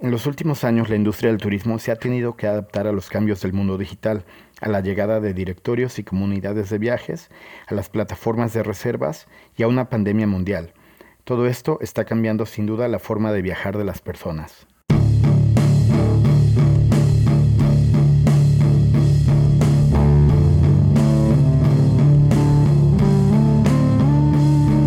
[0.00, 3.08] En los últimos años la industria del turismo se ha tenido que adaptar a los
[3.08, 4.24] cambios del mundo digital,
[4.60, 7.30] a la llegada de directorios y comunidades de viajes,
[7.66, 9.26] a las plataformas de reservas
[9.56, 10.72] y a una pandemia mundial.
[11.24, 14.68] Todo esto está cambiando sin duda la forma de viajar de las personas.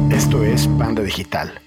[0.09, 1.61] Esto es Panda Digital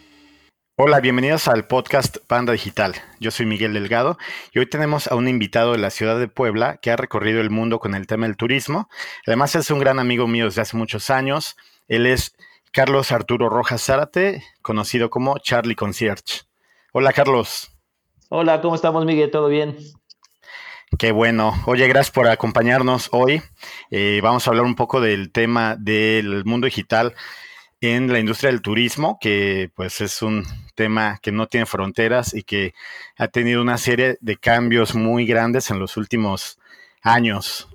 [0.76, 2.96] Hola, bienvenidos al podcast Panda Digital.
[3.20, 4.18] Yo soy Miguel Delgado
[4.52, 7.48] y hoy tenemos a un invitado de la ciudad de Puebla que ha recorrido el
[7.48, 8.88] mundo con el tema del turismo.
[9.24, 11.56] Además es un gran amigo mío desde hace muchos años.
[11.86, 12.34] Él es
[12.72, 16.42] Carlos Arturo Rojas Zárate, conocido como Charlie Concierge.
[16.92, 17.70] Hola, Carlos.
[18.28, 19.30] Hola, ¿cómo estamos, Miguel?
[19.30, 19.76] ¿Todo bien?
[20.98, 21.54] Qué bueno.
[21.66, 23.40] Oye, gracias por acompañarnos hoy.
[23.92, 27.14] Eh, vamos a hablar un poco del tema del mundo digital
[27.80, 32.42] en la industria del turismo, que pues es un tema que no tiene fronteras y
[32.42, 32.74] que
[33.16, 36.58] ha tenido una serie de cambios muy grandes en los últimos
[37.02, 37.68] años.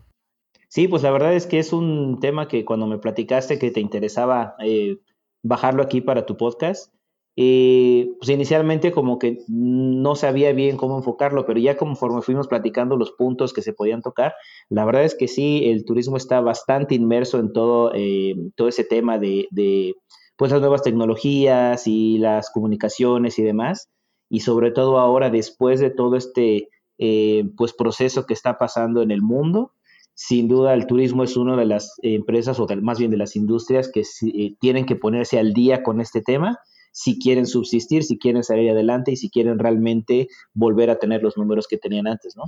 [0.67, 3.79] Sí, pues la verdad es que es un tema que cuando me platicaste que te
[3.79, 4.97] interesaba eh,
[5.41, 6.93] bajarlo aquí para tu podcast,
[7.41, 12.97] eh, pues inicialmente como que no sabía bien cómo enfocarlo, pero ya conforme fuimos platicando
[12.97, 14.33] los puntos que se podían tocar,
[14.67, 18.83] la verdad es que sí, el turismo está bastante inmerso en todo, eh, todo ese
[18.83, 19.95] tema de, de
[20.39, 23.89] pues las nuevas tecnologías y las comunicaciones y demás.
[24.29, 29.11] Y sobre todo ahora, después de todo este eh, pues proceso que está pasando en
[29.11, 29.73] el mundo,
[30.13, 33.91] sin duda el turismo es una de las empresas, o más bien de las industrias,
[33.91, 36.57] que eh, tienen que ponerse al día con este tema
[36.93, 41.35] si quieren subsistir, si quieren salir adelante y si quieren realmente volver a tener los
[41.35, 42.43] números que tenían antes, ¿no?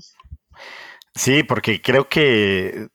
[1.14, 2.88] Sí, porque creo que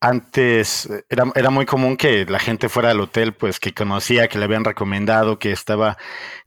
[0.00, 4.28] antes eh, era, era, muy común que la gente fuera al hotel, pues que conocía,
[4.28, 5.96] que le habían recomendado, que estaba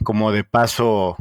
[0.03, 1.17] como de paso,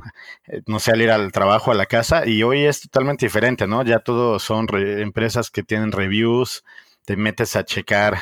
[0.47, 3.67] eh, no sé, al ir al trabajo, a la casa, y hoy es totalmente diferente,
[3.67, 3.83] ¿no?
[3.85, 6.65] Ya todos son empresas que tienen reviews,
[7.05, 8.19] te metes a checar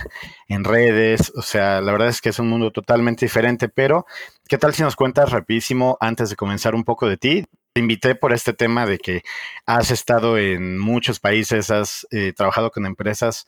[0.49, 4.07] en redes, o sea, la verdad es que es un mundo totalmente diferente, pero
[4.49, 7.45] ¿qué tal si nos cuentas rapidísimo antes de comenzar un poco de ti?
[7.75, 9.23] Te invité por este tema de que
[9.67, 13.47] has estado en muchos países, has eh, trabajado con empresas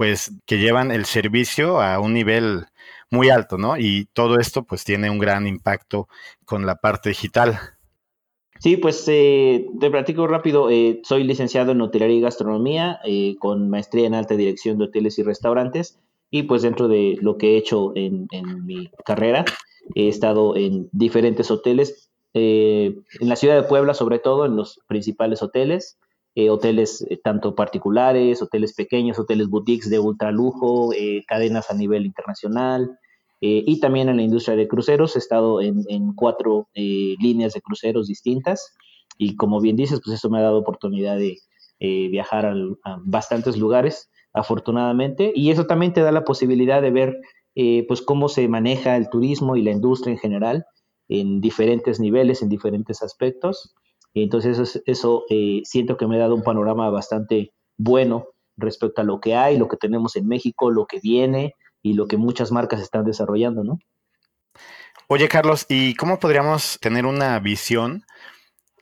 [0.00, 2.64] pues que llevan el servicio a un nivel
[3.10, 3.76] muy alto, ¿no?
[3.76, 6.08] Y todo esto pues tiene un gran impacto
[6.46, 7.60] con la parte digital.
[8.60, 10.70] Sí, pues eh, te platico rápido.
[10.70, 15.18] Eh, soy licenciado en hotelería y gastronomía eh, con maestría en alta dirección de hoteles
[15.18, 15.98] y restaurantes.
[16.30, 19.44] Y pues dentro de lo que he hecho en, en mi carrera,
[19.94, 25.42] he estado en diferentes hoteles, en la ciudad de Puebla sobre todo, en los principales
[25.42, 25.98] hoteles,
[26.36, 32.06] eh, hoteles eh, tanto particulares, hoteles pequeños, hoteles boutiques de ultralujo, eh, cadenas a nivel
[32.06, 32.98] internacional
[33.42, 35.16] y también en la industria de cruceros.
[35.16, 38.76] He estado en, cuatro líneas de cruceros distintas
[39.16, 41.38] y como bien dices, pues eso me ha dado oportunidad de
[42.10, 42.54] viajar a,
[43.02, 47.16] bastantes lugares, afortunadamente, y eso también te da la posibilidad de ver
[47.88, 50.66] pues cómo se maneja el turismo y la industria en general
[51.08, 53.74] en diferentes niveles, en diferentes aspectos.
[54.14, 58.26] Entonces eso, eso eh, siento que me ha dado un panorama bastante bueno
[58.56, 62.06] respecto a lo que hay, lo que tenemos en México, lo que viene y lo
[62.06, 63.78] que muchas marcas están desarrollando, ¿no?
[65.08, 68.04] Oye, Carlos, ¿y cómo podríamos tener una visión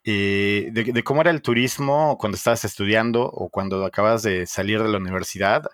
[0.05, 4.89] eh, de, cómo era el turismo cuando estabas estudiando o cuando acabas de salir de
[4.89, 5.65] la universidad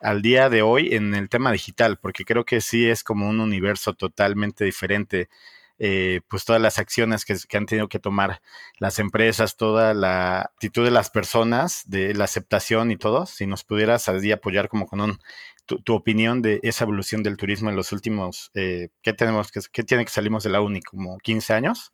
[0.00, 1.98] al día de hoy en el tema digital?
[1.98, 5.28] Porque creo que sí es como un universo totalmente diferente
[5.78, 8.40] eh, pues todas las acciones que, han tenido que tomar
[8.78, 13.64] las empresas, toda la actitud de las personas, de la aceptación y todo, si nos
[13.64, 15.18] pudieras allí apoyar como con un,
[15.66, 20.04] tu, opinión de esa evolución del turismo en los últimos, eh, ¿qué tenemos que, tiene
[20.04, 20.82] que salimos de la UNI?
[20.82, 21.92] ¿Como 15 años?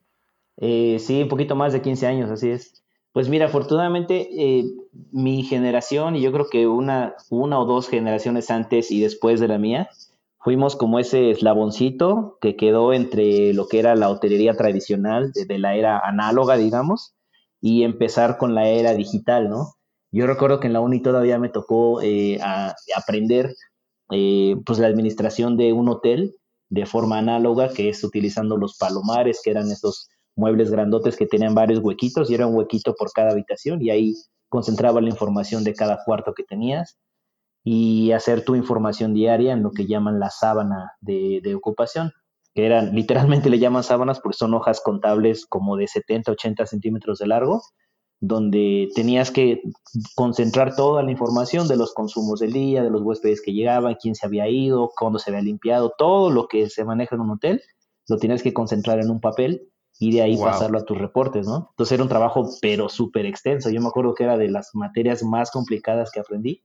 [0.57, 2.83] Eh, sí, un poquito más de 15 años, así es.
[3.13, 4.29] Pues mira, afortunadamente
[5.13, 9.49] mi generación y yo creo que una, una o dos generaciones antes y después de
[9.49, 9.89] la mía,
[10.39, 15.75] fuimos como ese eslaboncito que quedó entre lo que era la hotelería tradicional de, la
[15.75, 17.15] era análoga, digamos,
[17.61, 19.75] y empezar con la era digital, ¿no?
[20.11, 22.39] Yo recuerdo que en la uni todavía me tocó eh,
[22.97, 23.55] aprender
[24.11, 26.35] eh, pues la administración de un hotel
[26.71, 31.55] de forma análoga, que es utilizando los palomares, que eran esos muebles grandotes que tenían
[31.55, 34.15] varios huequitos y era un huequito por cada habitación y ahí
[34.49, 36.97] concentraba la información de cada cuarto que tenías
[37.65, 42.13] y hacer tu información diaria en lo que llaman la sábana de, ocupación,
[42.55, 47.19] que eran, literalmente le llaman sábanas porque son hojas contables como de 70, 80 centímetros
[47.19, 47.63] de largo,
[48.21, 49.63] donde tenías que
[50.17, 54.15] concentrar toda la información de los consumos del día, de los huéspedes que llegaban, quién
[54.15, 57.63] se había ido, cuándo se había limpiado, todo lo que se maneja en un hotel,
[58.09, 59.71] lo tienes que concentrar en un papel
[60.01, 61.69] y de ahí pasarlo a tus reportes, ¿no?
[61.71, 63.71] Entonces era un trabajo pero súper extenso.
[63.71, 66.63] Yo me acuerdo que era de las materias más complicadas que aprendí,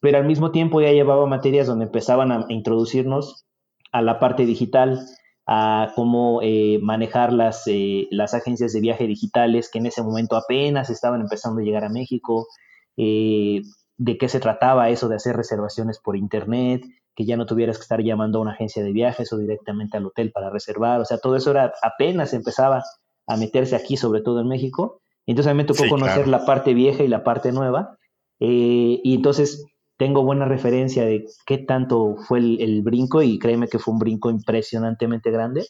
[0.00, 3.44] pero al mismo tiempo ya llevaba materias donde empezaban a introducirnos
[3.92, 5.00] a la parte digital,
[5.46, 10.36] a cómo eh, manejar las, eh, las agencias de viaje digitales que en ese momento
[10.36, 12.46] apenas estaban empezando a llegar a México,
[12.96, 13.62] eh,
[13.98, 16.82] de qué se trataba eso de hacer reservaciones por internet,
[17.14, 20.06] que ya no tuvieras que estar llamando a una agencia de viajes o directamente al
[20.06, 22.82] hotel para reservar, o sea, todo eso era apenas empezaba
[23.26, 25.00] a meterse aquí, sobre todo en México.
[25.26, 27.98] Entonces a mí me tocó conocer la parte vieja y la parte nueva.
[28.38, 29.66] y entonces
[30.00, 34.30] tengo buena referencia de qué tanto fue el, brinco y créeme que fue un brinco
[34.30, 35.66] impresionantemente grande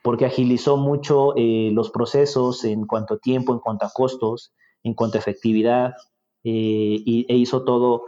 [0.00, 4.52] porque agilizó mucho eh, los procesos en cuanto a tiempo, en cuanto a costos,
[4.84, 5.94] en cuanto a efectividad
[6.44, 8.04] eh, y, e hizo todo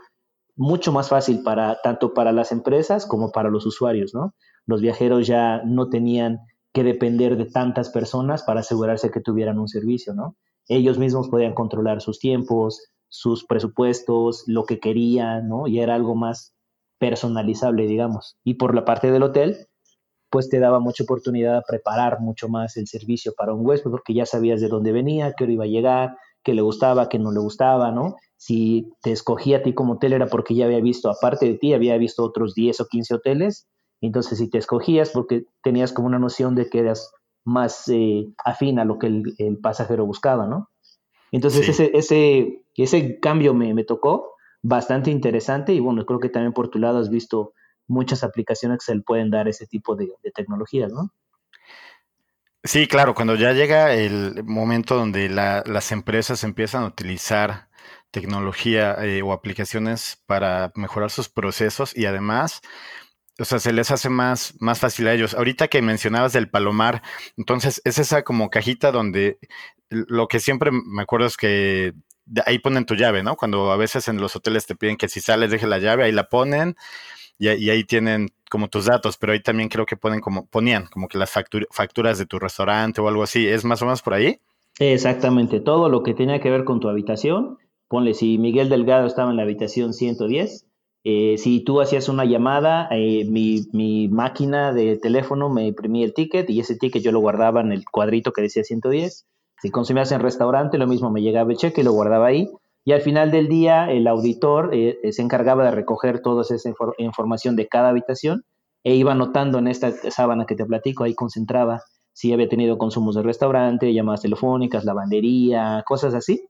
[0.54, 4.34] mucho más fácil para tanto para las empresas como para los usuarios, ¿no?
[4.66, 6.38] Los viajeros ya no tenían
[6.72, 10.36] que depender de tantas personas para asegurarse que tuvieran un servicio, ¿no?
[10.68, 15.66] Ellos mismos podían controlar sus tiempos, sus presupuestos, lo que querían, ¿no?
[15.66, 16.54] Y era algo más
[16.98, 18.36] personalizable, digamos.
[18.44, 19.68] Y por la parte del hotel,
[20.30, 24.14] pues te daba mucha oportunidad de preparar mucho más el servicio para un huésped, porque
[24.14, 27.32] ya sabías de dónde venía, qué hora iba a llegar, qué le gustaba, qué no
[27.32, 28.16] le gustaba, ¿no?
[28.36, 31.72] Si te escogía a ti como hotel era porque ya había visto, aparte de ti,
[31.72, 33.66] había visto otros 10 o 15 hoteles,
[34.00, 37.10] entonces si te escogías porque tenías como una noción de que eras
[37.44, 40.68] más eh, afín a lo que el pasajero buscaba, ¿no?
[41.32, 46.52] Entonces ese, ese, ese cambio me, me, tocó bastante interesante y bueno, creo que también
[46.52, 47.52] por tu lado has visto
[47.88, 51.12] muchas aplicaciones que se le pueden dar ese tipo de, tecnologías, ¿no?
[52.64, 57.68] Sí, claro, cuando ya llega el momento donde las empresas empiezan a utilizar
[58.10, 62.62] tecnología eh, o aplicaciones para mejorar sus procesos y además,
[63.38, 65.34] o sea, se les hace más, más fácil a ellos.
[65.34, 67.02] Ahorita que mencionabas del palomar,
[67.36, 69.38] entonces es esa como cajita donde
[69.90, 71.92] lo que siempre me acuerdo es que
[72.44, 73.36] ahí ponen tu llave, ¿no?
[73.36, 76.12] Cuando a veces en los hoteles te piden que si sales deje la llave, ahí
[76.12, 76.76] la ponen
[77.38, 81.08] y, ahí tienen como tus datos, pero ahí también creo que ponen como, ponían como
[81.08, 84.40] que las facturas de tu restaurante o algo así, ¿es más o menos por ahí?
[84.78, 89.30] Exactamente, todo lo que tenía que ver con tu habitación, ponle si Miguel Delgado estaba
[89.30, 90.66] en la habitación 110,
[91.04, 96.14] eh, si tú hacías una llamada, eh, mi, mi, máquina de teléfono me imprimía el
[96.14, 99.26] ticket y ese ticket yo lo guardaba en el cuadrito que decía 110
[99.60, 102.50] si consumías en restaurante, lo mismo me llegaba el cheque y lo guardaba ahí.
[102.84, 106.70] Y al final del día, el auditor eh, eh, se encargaba de recoger toda esa
[106.98, 108.44] información de cada habitación
[108.84, 111.82] e iba anotando en esta sábana que te platico, ahí concentraba
[112.12, 116.48] si había tenido consumos de restaurante, llamadas telefónicas, lavandería, cosas así.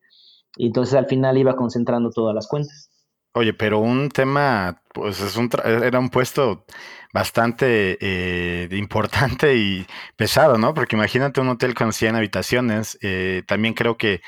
[0.56, 2.90] Y entonces al final iba concentrando todas las cuentas.
[3.36, 6.64] Oye, pero un tema, pues es un era un puesto
[7.12, 9.86] bastante eh, importante y
[10.16, 10.72] pesado, ¿no?
[10.72, 14.22] Porque imagínate un hotel con 100 habitaciones, eh, también creo que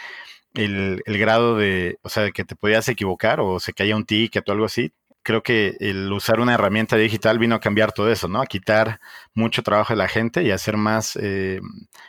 [0.53, 4.53] el, grado de, o sea, que te podías equivocar o se caía un ticket o
[4.53, 8.43] algo así, creo que el usar una herramienta digital vino a cambiar todo eso, ¿no?
[8.43, 9.01] A quitar
[9.33, 11.61] mucho trabajo de la gente y hacer más, eh,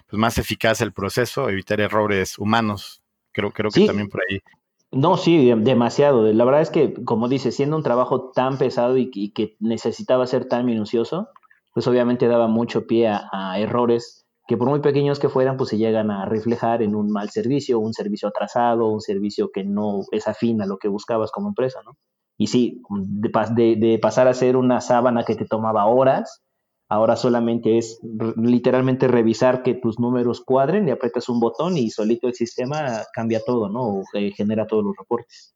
[0.08, 3.02] pues más eficaz el proceso, evitar errores humanos.
[3.32, 4.42] Creo, creo que también por ahí
[4.92, 6.24] no, sí, demasiado.
[6.34, 10.46] La verdad es que, como dices, siendo un trabajo tan pesado y, que necesitaba ser
[10.46, 11.30] tan minucioso,
[11.74, 15.78] pues obviamente daba mucho pie a, errores que por muy pequeños que fueran, pues se
[15.78, 20.28] llegan a reflejar en un mal servicio, un servicio atrasado, un servicio que no es
[20.28, 21.92] afín a lo que buscabas como empresa, ¿no?
[22.36, 26.42] Y sí, de, de pasar a ser una sábana que te tomaba horas,
[26.90, 28.00] Ahora solamente es
[28.36, 33.42] literalmente revisar que tus números cuadren y aprietas un botón y solito el sistema cambia
[33.46, 33.82] todo, ¿no?
[33.82, 34.04] O
[34.36, 35.54] genera todos los reportes.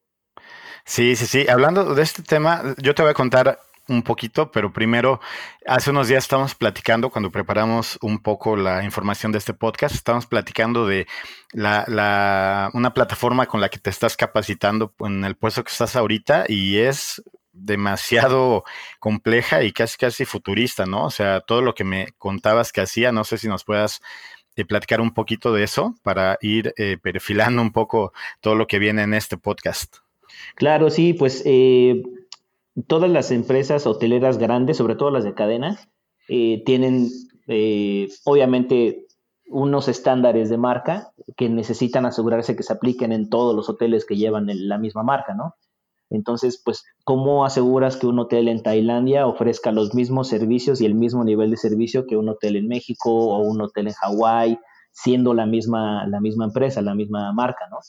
[0.86, 1.48] Sí, sí, sí.
[1.50, 5.20] Hablando de este tema, yo te voy a contar un poquito, pero primero,
[5.66, 10.26] hace unos días estábamos platicando, cuando preparamos un poco la información de este podcast, estábamos
[10.26, 11.08] platicando de
[11.52, 16.46] la, una plataforma con la que te estás capacitando en el puesto que estás ahorita
[16.48, 17.22] y es
[17.54, 18.64] demasiado
[19.00, 21.06] compleja y casi casi futurista, ¿no?
[21.06, 24.02] O sea, todo lo que me contabas que hacía, no sé si nos puedas
[24.56, 28.78] eh, platicar un poquito de eso para ir eh, perfilando un poco todo lo que
[28.80, 29.98] viene en este podcast.
[30.56, 32.04] Claro, sí, pues eh,
[32.88, 35.80] todas las empresas hoteleras grandes, sobre todo las de cadena,
[36.28, 37.10] tienen
[38.24, 39.06] obviamente
[39.48, 44.16] unos estándares de marca que necesitan asegurarse que se apliquen en todos los hoteles que
[44.16, 45.56] llevan la misma marca, ¿no?
[46.14, 50.94] Entonces, pues, ¿cómo aseguras que un hotel en Tailandia ofrezca los mismos servicios y el
[50.94, 54.60] mismo nivel de servicio que un hotel en México o un hotel en Hawái,
[54.92, 57.80] siendo la misma, la misma empresa, la misma marca, ¿no?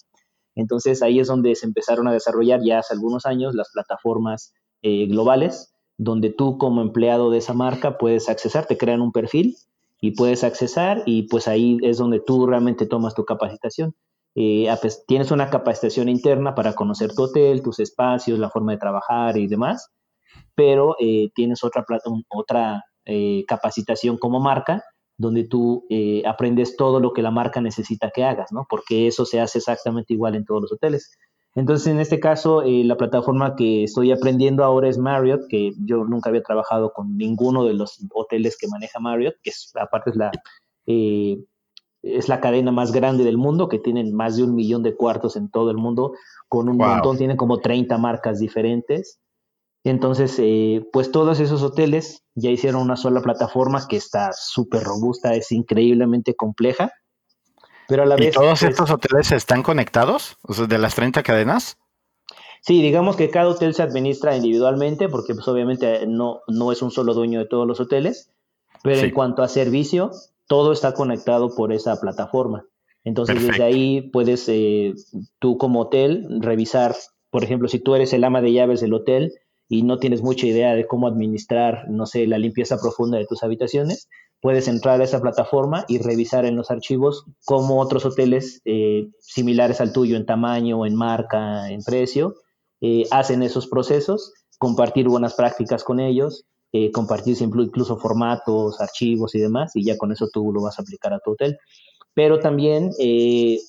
[0.55, 5.07] Entonces, ahí es donde se empezaron a desarrollar ya hace algunos años las plataformas eh,
[5.07, 9.57] globales, donde tú como empleado de esa marca puedes accesar, te crean un perfil
[10.01, 13.95] y puedes accesar y pues ahí es donde tú realmente tomas tu capacitación.
[14.35, 14.69] Eh,
[15.07, 19.47] tienes una capacitación interna para conocer tu hotel, tus espacios, la forma de trabajar y
[19.47, 19.91] demás,
[20.55, 21.85] pero eh, tienes otra,
[22.29, 24.83] otra eh, capacitación como marca
[25.17, 25.87] donde tú
[26.27, 28.67] aprendes todo lo que la marca necesita que hagas, ¿no?
[28.69, 31.17] Porque eso se hace exactamente igual en todos los hoteles.
[31.55, 36.31] Entonces, en este caso, la plataforma que estoy aprendiendo ahora es Marriott, que yo nunca
[36.31, 40.33] había trabajado con ninguno de los hoteles que maneja Marriott, que es, aparte es la
[42.05, 45.37] es la cadena más grande del mundo, que tienen más de un millón de cuartos
[45.37, 46.13] en todo el mundo,
[46.49, 49.19] con un montón, tienen como 30 marcas diferentes.
[49.85, 55.35] Entonces, eh, pues todos esos hoteles ya hicieron una sola plataforma que está súper robusta,
[55.35, 56.91] es increíblemente compleja.
[57.89, 58.35] Pero a la ¿Y vez.
[58.35, 60.39] todos pues estos hoteles están conectados?
[60.43, 61.77] O sea, de las 30 cadenas.
[62.63, 66.91] Sí, digamos que cada hotel se administra individualmente, porque pues obviamente no, no es un
[66.91, 68.31] solo dueño de todos los hoteles.
[68.83, 70.11] Pero en cuanto a servicio,
[70.47, 72.65] todo está conectado por esa plataforma.
[73.05, 74.95] Entonces, desde ahí puedes eh,
[75.39, 76.95] tú como hotel revisar,
[77.31, 79.33] por ejemplo, si tú eres el ama de llaves del hotel
[79.69, 83.43] y no tienes mucha idea de cómo administrar, no sé, la limpieza profunda de tus
[83.43, 84.09] habitaciones,
[84.41, 89.81] puedes entrar a esa plataforma y revisar en los archivos cómo otros hoteles eh, similares
[89.81, 92.35] al tuyo en tamaño, en marca, en precio,
[92.81, 96.47] eh, hacen esos procesos, compartir buenas prácticas con ellos
[96.77, 100.83] eh, compartir incluso formatos, archivos y demás, y ya con eso tú lo vas a
[100.83, 101.57] aplicar a tu hotel.
[102.15, 103.61] Pero también eh,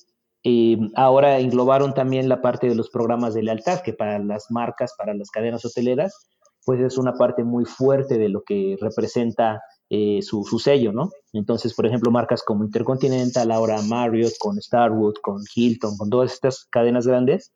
[0.42, 4.94] eh, ahora englobaron también la parte de los programas de lealtad, que para las marcas,
[4.98, 6.26] para las cadenas hoteleras,
[6.64, 11.10] pues es una parte muy fuerte de lo que representa su, su, sello, ¿no?
[11.32, 16.64] Entonces, por ejemplo, marcas como Intercontinental, ahora Marriott, con Starwood, con Hilton, con todas estas
[16.72, 17.52] cadenas grandes,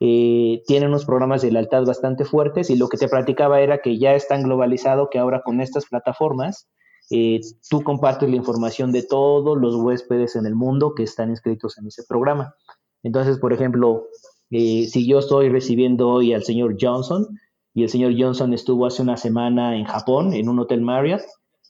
[0.00, 3.98] eh, tienen unos programas de lealtad bastante fuertes y lo que te platicaba era que
[3.98, 6.68] ya es tan globalizado que ahora con estas plataformas
[7.10, 11.78] eh, tú compartes la información de todos los huéspedes en el mundo que están inscritos
[11.78, 12.54] en ese programa.
[13.02, 14.06] Entonces, por ejemplo,
[14.50, 17.26] eh, si yo estoy recibiendo hoy al señor Johnson
[17.74, 21.22] y el señor Johnson estuvo hace una semana en Japón en un hotel Marriott,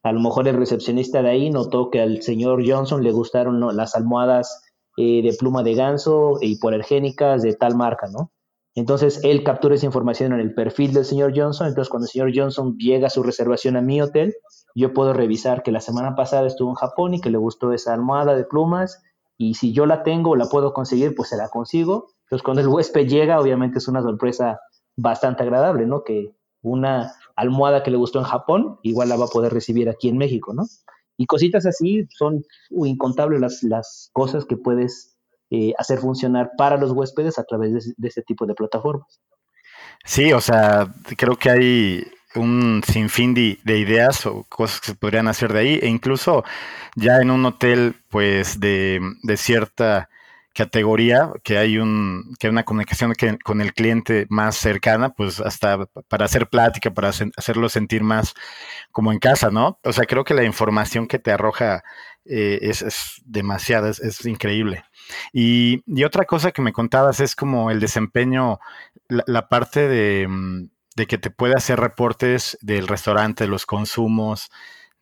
[0.03, 3.97] a lo mejor el recepcionista de ahí notó que al señor Johnson le gustaron las
[3.97, 4.64] almohadas
[4.97, 8.31] eh, de pluma de ganso y hipoalergénicas de tal marca, ¿no?
[8.77, 11.69] Entonces él captura esa información en el perfil del señor Johnson.
[11.69, 14.35] Entonces cuando el señor Johnson llega a su reservación a mi hotel,
[14.75, 17.95] yo puedo revisar que la semana pasada estuvo en Japón y que le gustó esa
[17.95, 19.03] almohada de plumas
[19.39, 22.09] y si yo la tengo o la puedo conseguir, pues se la consigo.
[22.25, 24.59] Entonces cuando el huésped llega, obviamente es una sorpresa
[24.97, 26.03] bastante agradable, ¿no?
[26.03, 30.09] Que una almohada que le gustó en Japón, igual la va a poder recibir aquí
[30.09, 30.65] en México, ¿no?
[31.17, 35.17] Y cositas así son incontables las, las cosas que puedes
[35.51, 39.21] eh, hacer funcionar para los huéspedes a través de, de, ese tipo de plataformas.
[40.05, 42.05] Sí, o sea, creo que hay
[42.35, 46.45] un sinfín de, de, ideas o cosas que se podrían hacer de ahí, e incluso
[46.97, 50.09] ya en un hotel, pues, de, de cierta
[50.55, 55.87] categoría, que hay un, que una comunicación que, con el cliente más cercana, pues hasta
[56.09, 58.35] para hacer plática, para hacerlo sentir más
[58.93, 59.79] como en casa, ¿no?
[59.83, 61.83] O sea, creo que la información que te arroja
[62.25, 64.85] eh, es, es, demasiada, es, increíble.
[65.33, 68.61] Y, y, otra cosa que me contabas es como el desempeño,
[69.09, 74.51] la, parte de, mm, de, que te puede hacer reportes del restaurante, los consumos,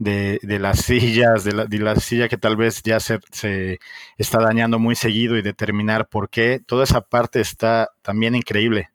[0.02, 3.78] de, de las sillas, de la, de la, silla que tal vez ya se, se,
[4.18, 6.60] está dañando muy seguido y determinar por qué.
[6.64, 8.90] Toda esa parte está también increíble.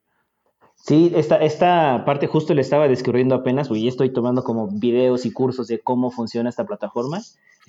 [0.75, 5.31] Sí, esta, esta parte justo le estaba descubriendo apenas, y estoy tomando como videos y
[5.31, 7.21] cursos de cómo funciona esta plataforma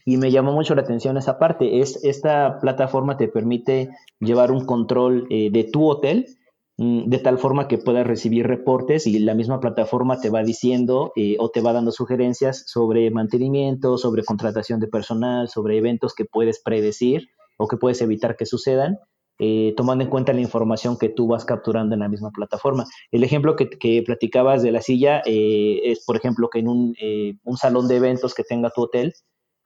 [0.04, 1.80] y me llamó mucho la atención esa parte.
[1.80, 3.90] Es, esta plataforma te permite
[4.20, 6.37] llevar un control eh, de tu hotel
[6.78, 11.34] de tal forma que puedas recibir reportes y la misma plataforma te va diciendo eh,
[11.40, 16.62] o te va dando sugerencias sobre mantenimiento, sobre contratación de personal, sobre eventos que puedes
[16.62, 19.00] predecir o que puedes evitar que sucedan,
[19.40, 22.84] eh, tomando en cuenta la información que tú vas capturando en la misma plataforma.
[23.10, 26.94] El ejemplo que, que platicabas de la silla eh, es, por ejemplo, que en un,
[27.42, 29.14] un, salón de eventos que tenga tu hotel,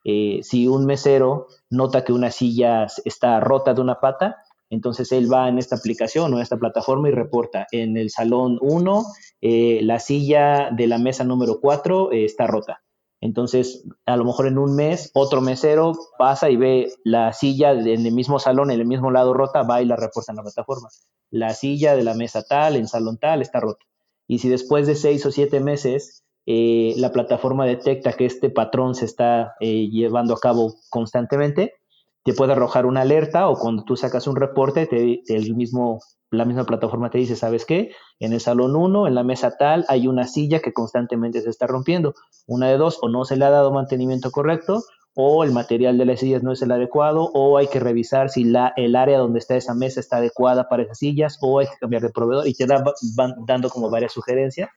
[0.03, 4.37] si un mesero nota que una silla está rota de una pata,
[4.69, 8.57] entonces él va en esta aplicación o en esta plataforma y reporta en el salón
[8.61, 9.05] 1,
[9.41, 12.81] eh, la silla de la mesa número 4 eh, está rota.
[13.21, 18.05] Entonces, a lo mejor en un mes, otro mesero pasa y ve la silla en
[18.05, 20.89] el mismo salón, en el mismo lado rota, va y la reporta en la plataforma.
[21.29, 23.85] La silla de la mesa tal, en salón tal, está rota.
[24.27, 28.95] Y si después de seis o siete meses eh, la plataforma detecta que este patrón
[28.95, 31.75] se está llevando a cabo constantemente,
[32.23, 35.99] te puede arrojar una alerta o cuando tú sacas un reporte, te, el mismo,
[36.31, 37.91] la misma plataforma te dice, ¿sabes qué?
[38.19, 41.67] En el salón 1, en la mesa tal, hay una silla que constantemente se está
[41.67, 42.15] rompiendo.
[42.47, 44.83] Una de dos, o no se le ha dado mantenimiento correcto,
[45.15, 48.45] o el material de las sillas no es el adecuado, o hay que revisar si
[48.45, 51.77] la, el área donde está esa mesa está adecuada para esas sillas, o hay que
[51.79, 54.69] cambiar de proveedor y te van dando como varias sugerencias.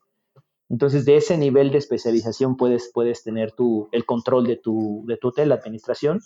[0.68, 5.16] Entonces, de ese nivel de especialización puedes, puedes tener tu, el control de tu, de
[5.16, 6.20] tu hotel, la administración.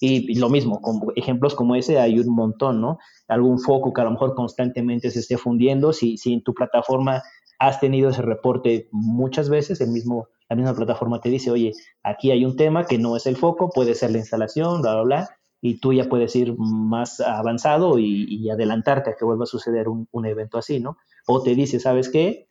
[0.00, 2.98] Y, lo mismo, con ejemplos como ese hay un montón, ¿no?
[3.28, 7.22] Algún foco que a lo mejor constantemente se esté fundiendo, si, si en tu plataforma
[7.58, 11.72] has tenido ese reporte muchas veces, el mismo, la misma plataforma te dice, oye,
[12.02, 15.02] aquí hay un tema que no es el foco, puede ser la instalación, bla, bla,
[15.02, 15.28] bla,
[15.60, 20.06] y tú ya puedes ir más avanzado y, adelantarte a que vuelva a suceder un,
[20.10, 20.98] un, evento así, ¿no?
[21.26, 22.48] O te dice, ¿sabes qué?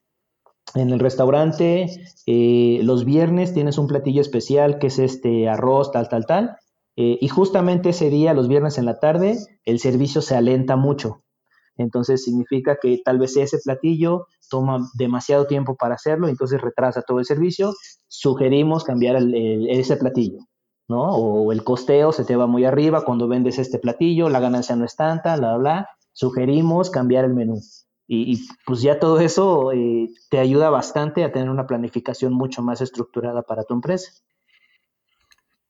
[0.75, 1.85] En el restaurante,
[2.25, 6.57] eh, los viernes tienes un platillo especial que es este arroz, tal, tal, tal.
[6.95, 11.23] Eh, y justamente ese día, los viernes en la tarde, el servicio se alenta mucho.
[11.75, 17.19] Entonces significa que tal vez ese platillo toma demasiado tiempo para hacerlo, entonces retrasa todo
[17.19, 17.73] el servicio.
[18.07, 20.39] Sugerimos cambiar ese platillo,
[20.87, 21.01] ¿no?
[21.15, 24.85] O el costeo se te va muy arriba cuando vendes este platillo, la ganancia no
[24.85, 25.89] es tanta, bla, bla.
[26.11, 27.59] Sugerimos cambiar el menú.
[28.05, 32.81] Y, pues ya todo eso eh, te ayuda bastante a tener una planificación mucho más
[32.81, 34.11] estructurada para tu empresa.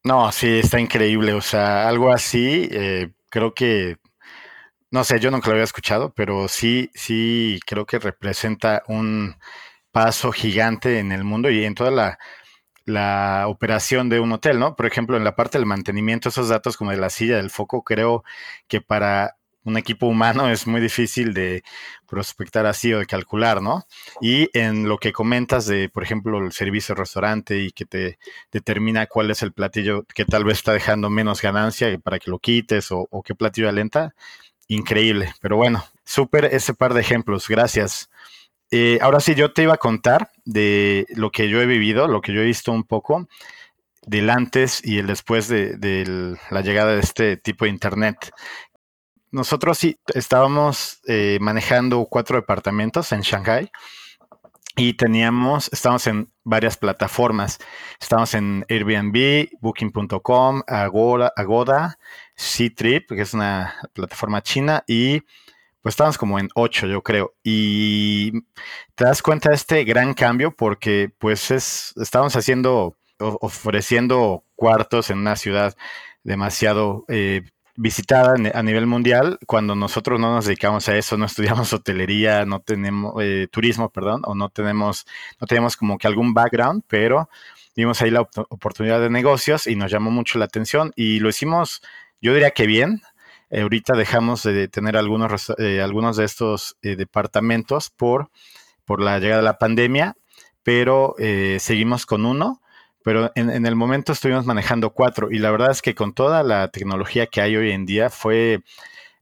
[0.03, 1.33] No, sí, está increíble.
[1.33, 3.97] O sea, algo así, eh, creo que,
[4.91, 9.35] no sé, yo nunca lo había escuchado, pero sí, sí, creo que representa un
[9.91, 12.19] paso gigante en el mundo y en toda la,
[12.85, 14.75] la operación de un hotel, ¿no?
[14.75, 17.83] Por ejemplo, en la parte del mantenimiento, esos datos como de la silla, del foco,
[17.83, 18.23] creo
[18.67, 21.63] que para un equipo humano es muy difícil de
[22.07, 23.85] prospectar así o de calcular, ¿no?
[24.21, 28.19] Y en lo que comentas de, por ejemplo, el servicio restaurante y que te
[28.51, 32.39] determina cuál es el platillo que tal vez está dejando menos ganancia para que lo
[32.39, 34.13] quites o, qué platillo alenta,
[34.67, 35.33] increíble.
[35.41, 38.09] Pero bueno, súper ese par de ejemplos, gracias.
[38.71, 42.21] Eh, ahora sí, yo te iba a contar de lo que yo he vivido, lo
[42.21, 43.27] que yo he visto un poco
[44.05, 48.31] del antes y el después de, de la llegada de este tipo de Internet
[49.33, 53.71] nosotros sí estábamos eh, manejando cuatro departamentos en Shanghai
[54.75, 57.57] y teníamos, estábamos en varias plataformas.
[57.99, 61.97] Estábamos en Airbnb, Booking.com, Agoda, Agoda,
[62.35, 65.21] C-Trip, que es una plataforma china, y
[65.81, 67.33] pues estábamos como en ocho, yo creo.
[67.43, 68.31] Y
[68.93, 75.17] te das cuenta de este gran cambio porque pues es, estábamos haciendo, ofreciendo cuartos en
[75.17, 75.75] una ciudad
[76.23, 77.43] demasiado eh,
[77.75, 82.59] visitada a nivel mundial cuando nosotros no nos dedicamos a eso, no estudiamos hotelería, no
[82.59, 85.05] tenemos eh, turismo, perdón, o no tenemos,
[85.39, 87.29] no tenemos como que algún background, pero
[87.75, 91.81] vimos ahí la oportunidad de negocios y nos llamó mucho la atención y lo hicimos,
[92.21, 93.01] yo diría que bien.
[93.49, 98.29] Eh, ahorita dejamos de tener algunos, eh, algunos de estos departamentos por,
[98.85, 100.15] por la llegada de la pandemia,
[100.63, 101.15] pero
[101.59, 102.62] seguimos con uno
[103.03, 106.69] pero en, el momento estuvimos manejando cuatro y la verdad es que con toda la
[106.69, 108.61] tecnología que hay hoy en día fue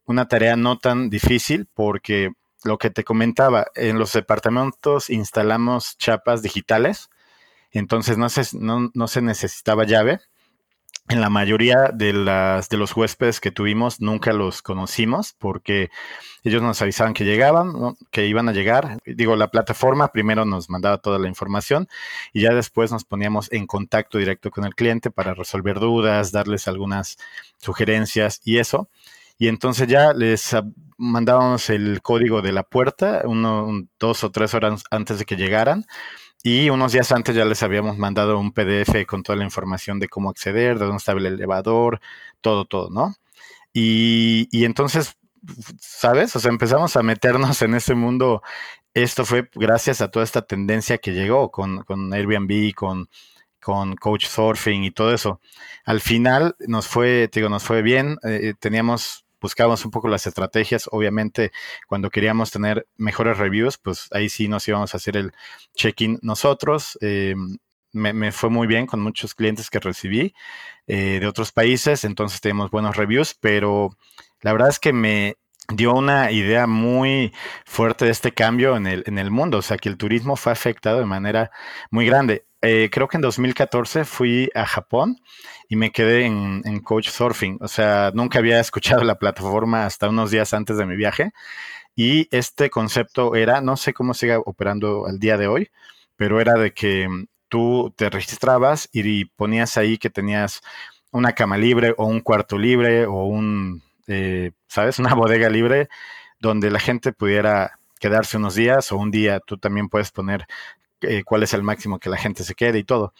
[0.05, 2.31] una tarea no tan difícil porque
[2.63, 7.09] lo que te comentaba, en los departamentos instalamos chapas digitales,
[7.71, 10.19] entonces no se, no, no se necesitaba llave
[11.09, 15.89] en la mayoría de, las, de los huéspedes que tuvimos nunca los conocimos porque
[16.43, 17.73] ellos nos avisaban que llegaban,
[18.11, 18.99] que iban a llegar.
[19.05, 21.87] Digo, la plataforma primero nos mandaba toda la información
[22.33, 26.67] y ya después nos poníamos en contacto directo con el cliente para resolver dudas, darles
[26.67, 27.17] algunas
[27.57, 28.89] sugerencias y eso.
[29.37, 30.55] Y entonces ya les
[30.97, 35.85] mandábamos el código de la puerta, uno, dos o tres horas antes de que llegaran
[36.43, 40.07] y unos días antes ya les habíamos mandado un PDF con toda la información de
[40.07, 42.01] cómo acceder, de dónde estaba el elevador,
[42.41, 43.15] todo, todo, ¿no?
[43.73, 45.17] Y, entonces,
[45.79, 46.35] ¿sabes?
[46.35, 48.41] O sea, empezamos a meternos en ese mundo.
[48.93, 53.09] Esto fue gracias a toda esta tendencia que llegó con, con Airbnb, con,
[53.61, 55.39] con Coach Surfing y todo eso.
[55.85, 58.17] Al final nos fue, digo, nos fue bien.
[58.23, 60.87] Eh, teníamos buscábamos un poco las estrategias.
[60.91, 61.51] Obviamente,
[61.87, 65.31] cuando queríamos tener mejores reviews, pues ahí sí nos íbamos a hacer el
[65.75, 66.97] check-in nosotros.
[67.01, 67.35] Eh,
[67.93, 70.33] me, fue muy bien con muchos clientes que recibí
[70.87, 73.97] eh, de otros países, entonces tenemos buenos reviews, pero
[74.41, 77.33] la verdad es que me dio una idea muy
[77.65, 80.51] fuerte de este cambio en el, en el mundo, o sea que el turismo fue
[80.51, 81.51] afectado de manera
[81.89, 82.45] muy grande.
[82.63, 85.19] Eh, creo que en 2014 fui a Japón
[85.67, 87.57] y me quedé en, en Coach Surfing.
[87.61, 91.31] O sea, nunca había escuchado la plataforma hasta unos días antes de mi viaje.
[91.95, 95.71] Y este concepto era, no sé cómo sigue operando al día de hoy,
[96.15, 100.61] pero era de que mm, tú te registrabas y ponías ahí que tenías
[101.11, 104.99] una cama libre o un cuarto libre o un, eh, ¿sabes?
[104.99, 105.89] Una bodega libre
[106.39, 110.47] donde la gente pudiera quedarse unos días o un día tú también puedes poner
[111.01, 113.13] eh, cuál es el máximo que la gente se quede y todo.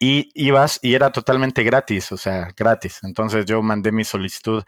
[0.00, 3.00] y ibas y era totalmente gratis, o sea, gratis.
[3.02, 4.64] Entonces yo mandé mi solicitud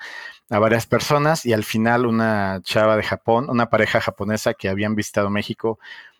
[0.50, 4.94] a varias personas y al final una chava de Japón, una pareja japonesa que habían
[4.94, 5.79] visitado México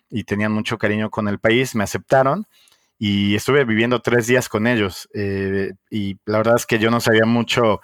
[0.09, 2.47] y tenían mucho cariño con el país, me aceptaron
[2.97, 5.09] y estuve viviendo tres días con ellos.
[5.13, 7.81] Eh, y la verdad es que yo no sabía mucho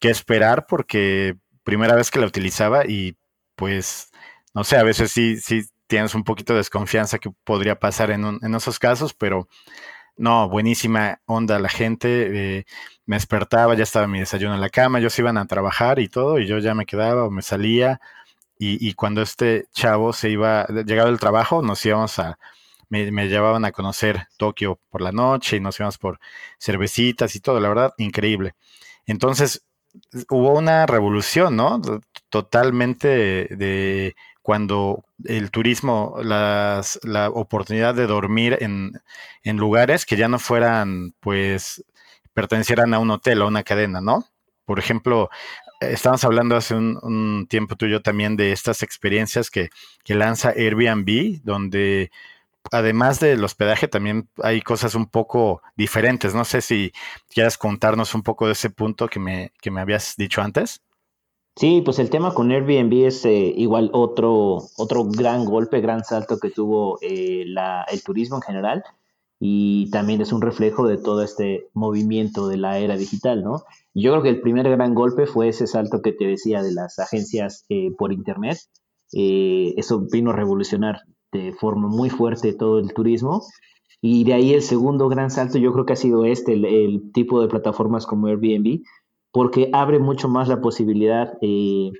[0.00, 3.16] qué esperar porque primera vez que la utilizaba y
[3.56, 4.10] pues,
[4.54, 8.38] no sé, a veces sí, sí tienes un poquito de desconfianza que podría pasar en,
[8.40, 9.46] en esos casos, pero
[10.16, 12.58] no, buenísima onda la gente.
[12.60, 12.64] Eh,
[13.04, 16.38] me despertaba, ya estaba mi desayuno en la cama, ellos iban a trabajar y todo,
[16.38, 18.00] y yo ya me quedaba o me salía.
[18.58, 22.38] Y, cuando este chavo se iba, llegaba del trabajo, nos íbamos a,
[22.88, 26.20] me, llevaban a conocer Tokio por la noche y nos íbamos por
[26.58, 28.54] cervecitas y todo, la verdad, increíble.
[29.04, 29.64] Entonces,
[30.30, 31.82] hubo una revolución, ¿no?
[32.30, 33.08] Totalmente
[33.50, 39.00] de cuando el turismo, las, la oportunidad de dormir en,
[39.44, 41.84] lugares que ya no fueran, pues,
[42.34, 44.26] pertenecieran a un hotel o a una cadena, ¿no?
[44.64, 45.30] Por ejemplo,
[45.80, 49.70] estábamos hablando hace un, tiempo tú y yo también de estas experiencias que,
[50.04, 52.10] que lanza Airbnb, donde
[52.70, 56.34] además del hospedaje también hay cosas un poco diferentes.
[56.34, 56.92] No sé si
[57.32, 60.82] quieras contarnos un poco de ese punto que me, que me habías dicho antes.
[61.56, 66.38] Sí, pues el tema con Airbnb es eh, igual otro, otro gran golpe, gran salto
[66.38, 68.84] que tuvo eh, la, el turismo en general
[69.38, 73.64] y también es un reflejo de todo este movimiento de la era digital, ¿no?
[73.92, 76.98] Yo creo que el primer gran golpe fue ese salto que te decía de las
[76.98, 78.58] agencias eh, por Internet.
[79.12, 83.42] eso vino a revolucionar de forma muy fuerte todo el turismo.
[84.00, 87.40] Y de ahí el segundo gran salto yo creo que ha sido este, el tipo
[87.42, 88.82] de plataformas como Airbnb,
[89.32, 91.90] porque abre mucho más la posibilidad eh,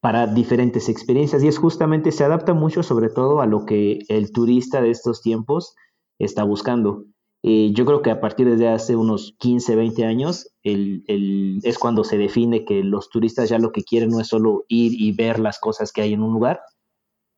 [0.00, 4.32] para diferentes experiencias y es justamente, se adapta mucho sobre todo a lo que el
[4.32, 5.74] turista de estos tiempos
[6.18, 7.04] está buscando.
[7.44, 12.16] Eh, yo creo que a partir de hace unos 15, 20 años es cuando se
[12.16, 15.58] define que los turistas ya lo que quieren no es solo ir y ver las
[15.58, 16.60] cosas que hay en un lugar,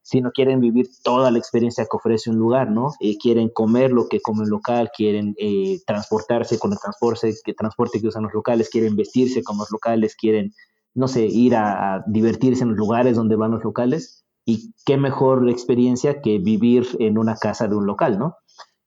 [0.04, 2.92] sino quieren vivir toda la experiencia que ofrece un lugar, ¿no?
[3.00, 7.54] Eh, quieren comer lo que come un local, quieren eh, transportarse con el transporte que,
[7.54, 10.52] transporte que usan los locales, quieren vestirse con los locales, quieren,
[10.92, 14.22] no sé, ir a, divertirse en los lugares donde van los locales.
[14.44, 18.36] Y qué mejor experiencia que vivir en una casa de un local, ¿no?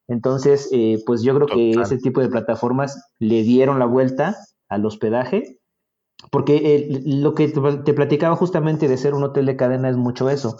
[0.07, 4.37] Entonces, eh, pues yo creo que ese tipo de plataformas le dieron la vuelta
[4.69, 5.57] al hospedaje,
[6.31, 10.57] porque lo que te platicaba justamente de ser un hotel de cadena es mucho eso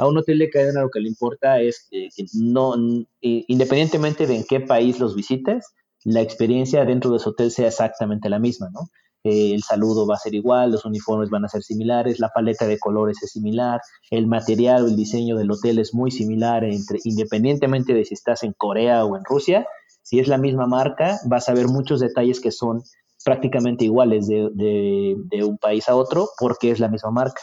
[0.00, 2.74] a un hotel de cadena lo que le importa es que, no,
[3.20, 5.66] independientemente de en qué país los visites,
[6.04, 8.88] la experiencia dentro de su hotel sea exactamente la misma, ¿no?
[9.24, 12.66] Eh, el saludo va a ser igual, los uniformes van a ser similares, la paleta
[12.66, 16.98] de colores es similar, el material o el diseño del hotel es muy similar, entre,
[17.04, 19.66] independientemente de si estás en Corea o en Rusia,
[20.02, 22.82] si es la misma marca, vas a ver muchos detalles que son
[23.22, 27.42] prácticamente iguales de un país a otro porque es la misma marca.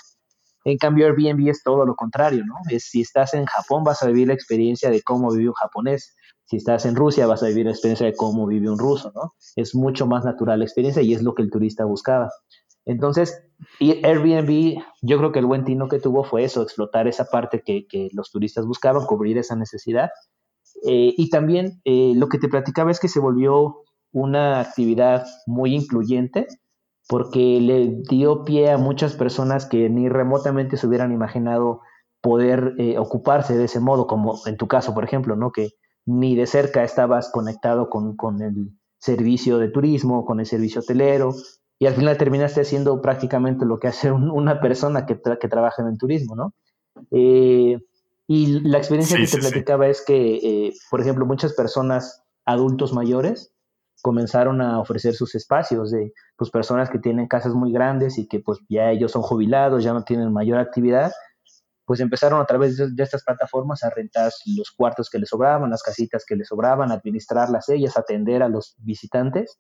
[0.68, 2.56] En cambio, Airbnb es todo lo contrario, ¿no?
[2.70, 6.14] Es, si estás en Japón, vas a vivir la experiencia de cómo vive un japonés.
[6.44, 9.34] Si estás en Rusia, vas a vivir la experiencia de cómo vive un ruso, ¿no?
[9.56, 12.32] Es mucho más natural la experiencia y es lo que el turista buscaba.
[12.84, 13.42] Entonces,
[13.80, 18.10] Airbnb, yo creo que el buen tino que tuvo fue eso, explotar esa parte que,
[18.12, 20.10] los turistas buscaban, cubrir esa necesidad.
[20.86, 25.74] Eh, y también eh, lo que te platicaba es que se volvió una actividad muy
[25.74, 26.46] incluyente
[27.08, 31.82] porque le dio pie a muchas personas que ni remotamente se hubieran imaginado
[32.22, 35.52] poder eh, ocuparse de ese modo, como en tu caso, por ejemplo, ¿no?
[35.52, 35.70] Que
[36.06, 41.34] ni de cerca estabas conectado con, el servicio de turismo, con el servicio hotelero,
[41.80, 45.90] y al final terminaste haciendo prácticamente lo que hace una persona que, que, trabaja en
[45.90, 46.54] el turismo, ¿no?
[47.12, 47.80] Eh,
[48.28, 53.54] y la experiencia que te platicaba es que, eh, por ejemplo, muchas personas, adultos mayores,
[54.02, 58.40] comenzaron a ofrecer sus espacios de pues, personas que tienen casas muy grandes y que
[58.40, 61.12] pues ya ellos son jubilados, ya no tienen mayor actividad,
[61.86, 65.84] pues empezaron a través de, estas plataformas a rentar los cuartos que les sobraban, las
[65.84, 69.60] casitas que les sobraban, administrarlas ellas, atender a los visitantes.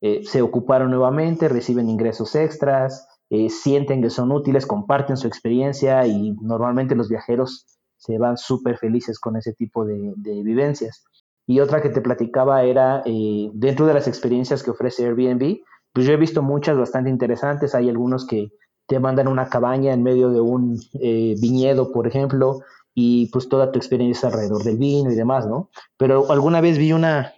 [0.00, 6.06] Eh, se ocuparon nuevamente, reciben ingresos extras, eh, sienten que son útiles, comparten su experiencia
[6.06, 11.04] y normalmente los viajeros se van súper felices con ese tipo de vivencias.
[11.46, 15.60] Y otra que te platicaba era, eh, dentro de las experiencias que ofrece Airbnb,
[15.92, 17.74] pues yo he visto muchas bastante interesantes.
[17.74, 18.50] Hay algunos que
[18.86, 22.60] te mandan una cabaña en medio de un eh, viñedo, por ejemplo,
[22.94, 25.70] y pues toda tu experiencia alrededor del vino y demás, ¿no?
[25.96, 27.34] Pero alguna vez vi una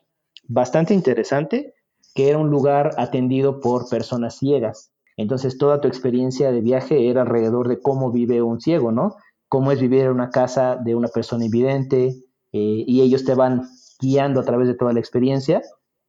[0.46, 1.74] bastante interesante,
[2.14, 4.92] que era un lugar atendido por personas ciegas.
[5.16, 9.16] Entonces toda tu experiencia de viaje era alrededor de cómo vive un ciego, ¿no?
[9.48, 13.68] Cómo es vivir en una casa de una persona invidente, eh, y ellos te van
[14.00, 15.62] guiando a través de toda la experiencia.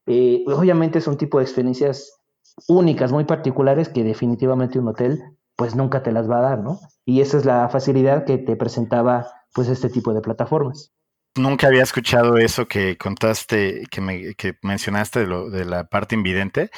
[0.06, 2.20] Eh, obviamente son tipo de experiencias
[2.68, 5.22] únicas, muy particulares, que definitivamente un hotel
[5.56, 6.80] pues nunca te las va a dar, ¿no?
[7.06, 10.94] Y esa es la facilidad que te presentaba pues este tipo de plataformas.
[11.36, 16.72] Nunca había escuchado eso que contaste, que, me, mencionaste de, lo, de la parte invidente.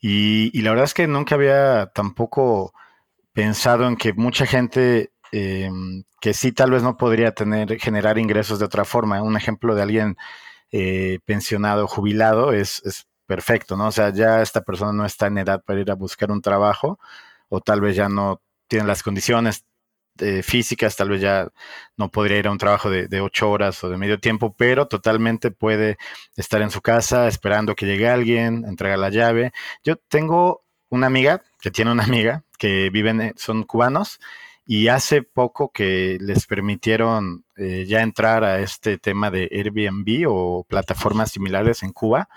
[0.00, 2.74] Y, la verdad es que nunca había tampoco
[3.32, 5.70] pensado en que mucha gente eh,
[6.20, 9.22] que sí tal vez no podría tener, generar ingresos de otra forma.
[9.22, 10.16] Un ejemplo de alguien
[10.76, 13.86] eh, pensionado, jubilado, es, es perfecto, ¿no?
[13.86, 16.98] O sea, ya esta persona no está en edad para ir a buscar un trabajo
[17.48, 19.64] o tal vez ya no tiene las condiciones
[20.18, 21.48] eh, físicas, tal vez ya
[21.96, 25.52] no podría ir a un trabajo de, ocho horas o de medio tiempo, pero totalmente
[25.52, 25.96] puede
[26.34, 29.52] estar en su casa esperando que llegue alguien, entrega la llave.
[29.84, 34.18] Yo tengo una amiga que tiene una amiga que viven, son cubanos
[34.66, 40.64] y hace poco que les permitieron eh, ya entrar a este tema de Airbnb o
[40.64, 42.28] plataformas similares en Cuba.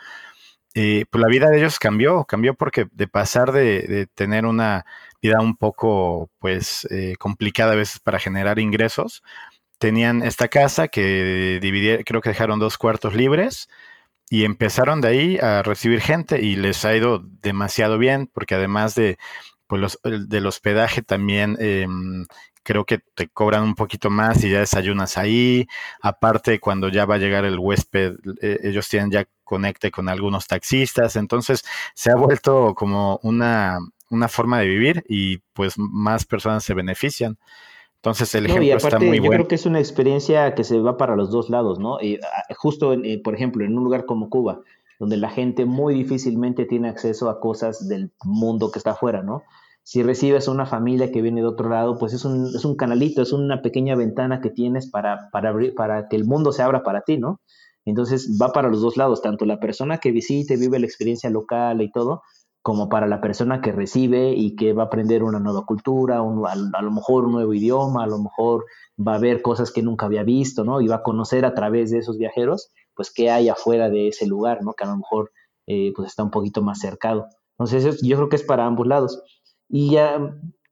[0.75, 4.85] Eh, pues la vida de ellos cambió, cambió porque de pasar de tener una
[5.21, 9.23] vida un poco, pues, eh, complicada a veces para generar ingresos.
[9.79, 13.69] Tenían esta casa que dividieron, creo que dejaron dos cuartos libres
[14.29, 18.95] y empezaron de ahí a recibir gente y les ha ido demasiado bien porque además
[18.95, 19.17] de,
[19.67, 22.25] pues, los, del hospedaje también em,
[22.63, 25.67] creo que te cobran un poquito más y ya desayunas ahí.
[26.01, 30.47] Aparte, cuando ya va a llegar el huésped, eh, ellos tienen ya conecte con algunos
[30.47, 31.15] taxistas.
[31.15, 36.73] Entonces, se ha vuelto como una, una forma de vivir y pues más personas se
[36.73, 37.37] benefician.
[37.95, 41.15] Entonces el ejemplo está muy yo creo que es una experiencia que se va para
[41.15, 41.99] los dos lados, ¿no?
[41.99, 44.61] Y, ah, justo, eh, por ejemplo, en un lugar como Cuba,
[44.99, 49.43] donde la gente muy difícilmente tiene acceso a cosas del mundo que está afuera, ¿no?
[49.83, 52.75] Si recibes a una familia que viene de otro lado, pues es un, es un
[52.75, 56.61] canalito, es una pequeña ventana que tienes para, para, abrir, para que el mundo se
[56.61, 57.39] abra para ti, ¿no?
[57.85, 61.81] Entonces va para los dos lados, tanto la persona que visite, vive la experiencia local
[61.81, 62.21] y todo,
[62.61, 66.81] como para la persona que recibe y que va a aprender una nueva cultura, a,
[66.81, 68.65] lo mejor un nuevo idioma, a lo mejor
[68.99, 70.81] va a ver cosas que nunca había visto, ¿no?
[70.81, 74.27] Y va a conocer a través de esos viajeros, pues qué hay afuera de ese
[74.27, 74.73] lugar, ¿no?
[74.73, 75.31] Que a lo mejor
[75.67, 77.27] eh, pues está un poquito más cercado.
[77.57, 79.21] Entonces yo creo que es para ambos lados.
[79.69, 80.19] Y ya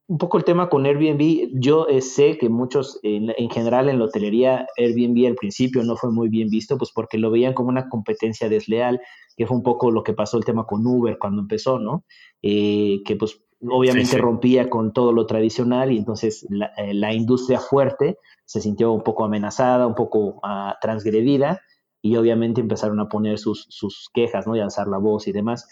[0.08, 3.98] un poco el tema con Airbnb, yo eh, sé que muchos, en, en, general en
[3.98, 7.70] la hotelería, Airbnb al principio no fue muy bien visto, pues porque lo veían como
[7.70, 9.02] una competencia desleal,
[9.36, 12.04] que fue un poco lo que pasó el tema con Uber cuando empezó, ¿no?
[12.44, 17.60] Eh, que pues obviamente rompía con todo lo tradicional y entonces la, eh, la, industria
[17.60, 21.62] fuerte se sintió un poco amenazada, un poco uh, transgredida
[22.06, 24.56] y obviamente empezaron a poner sus, sus quejas, ¿no?
[24.56, 25.68] Y alzar la voz y demás.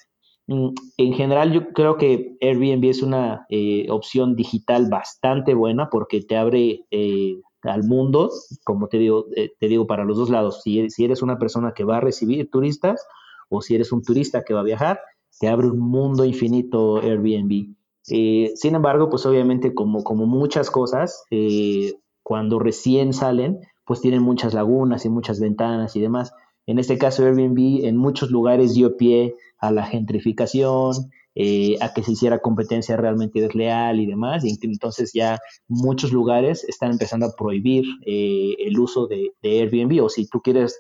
[0.48, 6.22] Mm, en general, yo creo que Airbnb es una eh, opción digital bastante buena porque
[6.22, 8.32] te abre eh, al mundo,
[8.64, 10.64] como te digo, eh, te digo para los dos lados.
[10.64, 13.06] Si, si, eres una persona que va a recibir turistas
[13.48, 15.02] o si eres un turista que va a viajar,
[15.40, 17.76] te abre un mundo infinito Airbnb.
[18.04, 21.26] sin embargo, pues obviamente como, como muchas cosas,
[22.24, 26.34] cuando recién salen, pues tienen muchas lagunas y muchas ventanas y demás.
[26.66, 32.04] En este caso, Airbnb en muchos lugares dio pie a la gentrificación, eh, a que
[32.04, 34.46] se hiciera competencia realmente desleal y demás.
[34.46, 40.10] Y entonces ya muchos lugares están empezando a prohibir eh, el uso de, Airbnb o
[40.10, 40.80] si tú quieres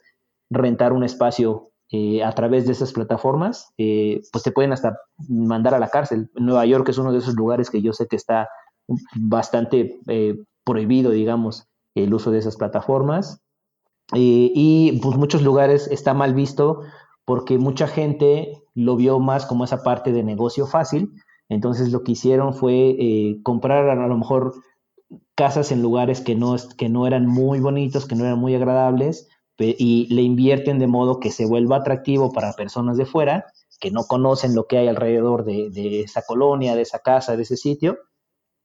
[0.51, 5.79] rentar un espacio eh, a través de esas plataformas, pues te pueden hasta mandar a
[5.79, 6.29] la cárcel.
[6.35, 8.47] Nueva York es uno de esos lugares que yo sé que está
[9.15, 9.99] bastante
[10.63, 13.41] prohibido, digamos, el uso de esas plataformas.
[14.13, 16.81] Eh, y pues muchos lugares está mal visto
[17.25, 21.11] porque mucha gente lo vio más como esa parte de negocio fácil.
[21.49, 24.53] Entonces lo que hicieron fue eh, comprar a lo mejor
[25.35, 29.27] casas en lugares que no, que no eran muy bonitos, que no eran muy agradables,
[29.59, 33.45] y le invierten de modo que se vuelva atractivo para personas de fuera
[33.83, 37.43] que no conocen lo que hay alrededor de, de esa colonia, de esa casa, de
[37.43, 37.97] ese sitio,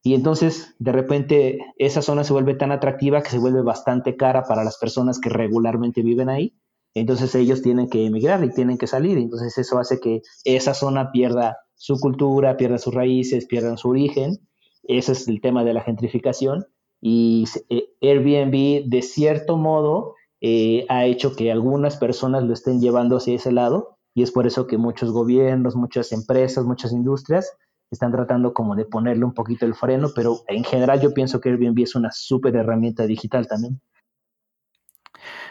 [0.01, 4.43] y entonces, de repente, esa zona se vuelve tan atractiva que se vuelve bastante cara
[4.43, 6.55] para las personas que regularmente viven ahí.
[6.93, 9.17] Entonces ellos tienen que emigrar y tienen que salir.
[9.17, 14.39] Entonces eso hace que esa zona pierda su cultura, pierda sus raíces, pierda su origen.
[14.83, 16.65] Ese es el tema de la gentrificación.
[17.01, 23.17] Y eh, Airbnb, de cierto modo, eh, ha hecho que algunas personas lo estén llevando
[23.17, 23.97] hacia ese lado.
[24.15, 27.51] Y es por eso que muchos gobiernos, muchas empresas, muchas industrias
[27.91, 31.49] están tratando como de ponerle un poquito el freno, pero en general yo pienso que
[31.49, 33.81] Airbnb es una súper herramienta digital también.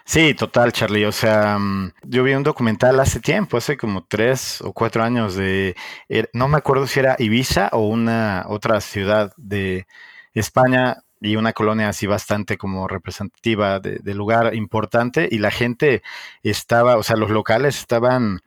[0.05, 1.05] Sí, total, Charlie.
[1.05, 5.35] O sea, mm, yo vi un documental hace tiempo, hace como tres o cuatro años
[5.35, 5.77] de,
[6.09, 9.87] er, no me acuerdo si era Ibiza o una otra ciudad de
[10.33, 16.03] España, y una colonia así bastante como representativa de, lugar importante y la gente
[16.43, 18.41] estaba, o sea, los locales estaban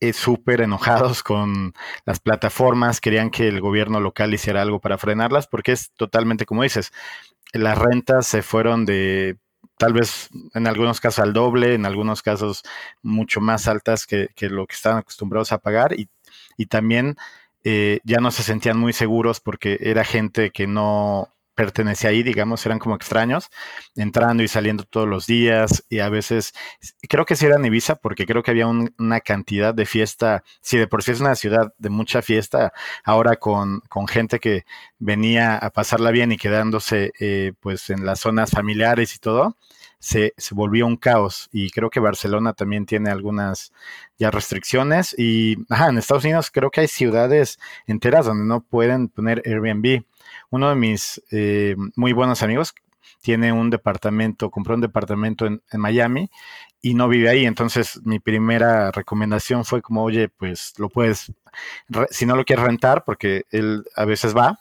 [0.00, 5.46] eh, súper enojados con las plataformas, querían que el gobierno local hiciera algo para frenarlas
[5.46, 6.92] porque es totalmente como dices,
[7.52, 9.38] las rentas se fueron de
[9.76, 12.62] tal vez en algunos casos al doble, en algunos casos
[13.02, 16.08] mucho más altas que, lo que estaban acostumbrados a pagar y,
[16.56, 17.16] y también
[17.64, 22.64] eh, ya no se sentían muy seguros porque era gente que no pertenecía ahí, digamos,
[22.66, 23.50] eran como extraños,
[23.96, 26.54] entrando y saliendo todos los días y a veces,
[27.08, 30.78] creo que sí era en Ibiza porque creo que había una cantidad de fiesta, si
[30.78, 34.66] de por sí es una ciudad de mucha fiesta, ahora con, con gente que
[35.00, 39.56] venía a pasarla bien y quedándose eh, pues en las zonas familiares y todo,
[39.98, 43.72] se, se, volvió un caos y creo que Barcelona también tiene algunas
[44.16, 49.42] ya restricciones y en Estados Unidos creo que hay ciudades enteras donde no pueden poner
[49.44, 50.04] Airbnb
[50.50, 52.74] uno de mis eh, muy buenos amigos
[53.20, 56.30] tiene un departamento, compró un departamento en, Miami
[56.80, 57.46] y no vive ahí.
[57.46, 61.32] Entonces, mi primera recomendación fue como, oye, pues lo puedes,
[62.10, 64.60] si no lo quieres rentar, porque él a veces va,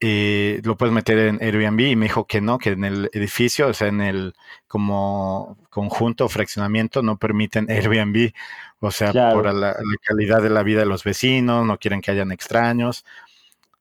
[0.00, 3.66] eh, lo puedes meter en Airbnb y me dijo que no, que en el edificio,
[3.68, 4.34] o sea, en el
[4.68, 8.32] como conjunto o fraccionamiento no permiten Airbnb,
[8.80, 12.12] o sea, por la, la, calidad de la vida de los vecinos, no quieren que
[12.12, 13.04] hayan extraños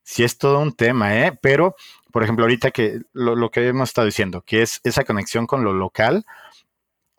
[0.07, 1.37] sí es todo un tema, ¿eh?
[1.41, 1.75] Pero,
[2.13, 5.73] por ejemplo, ahorita que lo, que hemos estado diciendo, que es esa conexión con lo
[5.73, 6.25] local,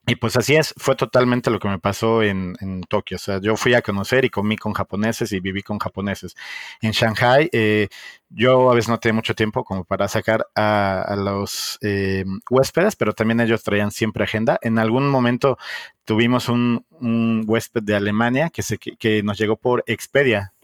[0.07, 2.57] y pues así es, fue totalmente lo que me pasó en,
[2.89, 3.17] Tokio.
[3.17, 6.35] O sea, yo fui a conocer y comí con japoneses y viví con japoneses.
[6.81, 7.89] En Shanghai, eh,
[8.31, 13.13] yo a veces no tenía mucho tiempo como para sacar a, los eh, huéspedes, pero
[13.13, 14.59] también ellos traían siempre agenda.
[14.63, 15.59] En algún momento
[16.07, 16.87] tuvimos un,
[17.47, 20.55] huésped de Alemania que, se, que nos llegó por Expedia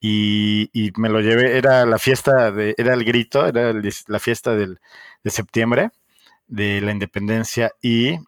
[0.00, 4.80] y, me lo llevé, era la fiesta, de, era el grito, era la fiesta del,
[5.24, 5.90] de septiembre
[6.46, 8.18] de la independencia y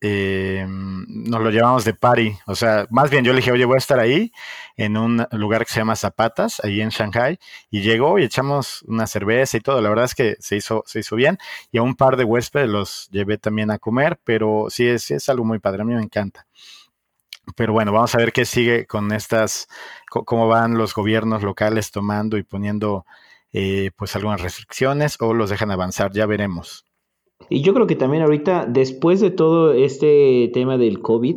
[0.00, 3.74] eh, nos lo llevamos de party, o sea, más bien yo le dije, oye, voy
[3.74, 4.30] a estar ahí
[4.76, 7.38] en un lugar que se llama Zapatas, ahí en Shanghai,
[7.68, 11.00] y llegó y echamos una cerveza y todo, la verdad es que se hizo, se
[11.00, 11.38] hizo bien,
[11.72, 15.28] y a un par de huéspedes los llevé también a comer, pero sí es, es
[15.28, 16.46] algo muy padre, a mí me encanta.
[17.56, 19.68] Pero bueno, vamos a ver qué sigue con estas,
[20.08, 23.04] cómo van los gobiernos locales tomando y poniendo
[23.52, 26.84] eh, pues algunas restricciones o los dejan avanzar, ya veremos.
[27.48, 31.36] Y yo creo que también ahorita, después de todo este tema del COVID,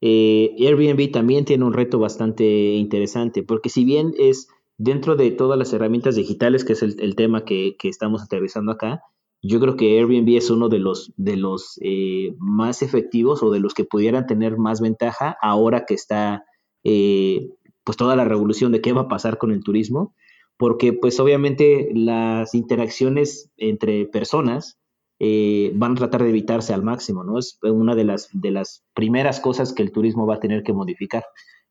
[0.00, 5.56] eh, Airbnb también tiene un reto bastante interesante, porque si bien es dentro de todas
[5.58, 9.02] las herramientas digitales, que es el, tema que, que, estamos aterrizando acá,
[9.42, 13.58] yo creo que Airbnb es uno de los, de los eh, más efectivos o de
[13.58, 16.44] los que pudieran tener más ventaja ahora que está
[16.84, 17.48] eh,
[17.82, 20.14] pues toda la revolución de qué va a pasar con el turismo,
[20.56, 24.78] porque pues obviamente las interacciones entre personas
[25.18, 27.38] eh, van a tratar de evitarse al máximo, ¿no?
[27.38, 30.72] Es una de las, de las primeras cosas que el turismo va a tener que
[30.72, 31.24] modificar.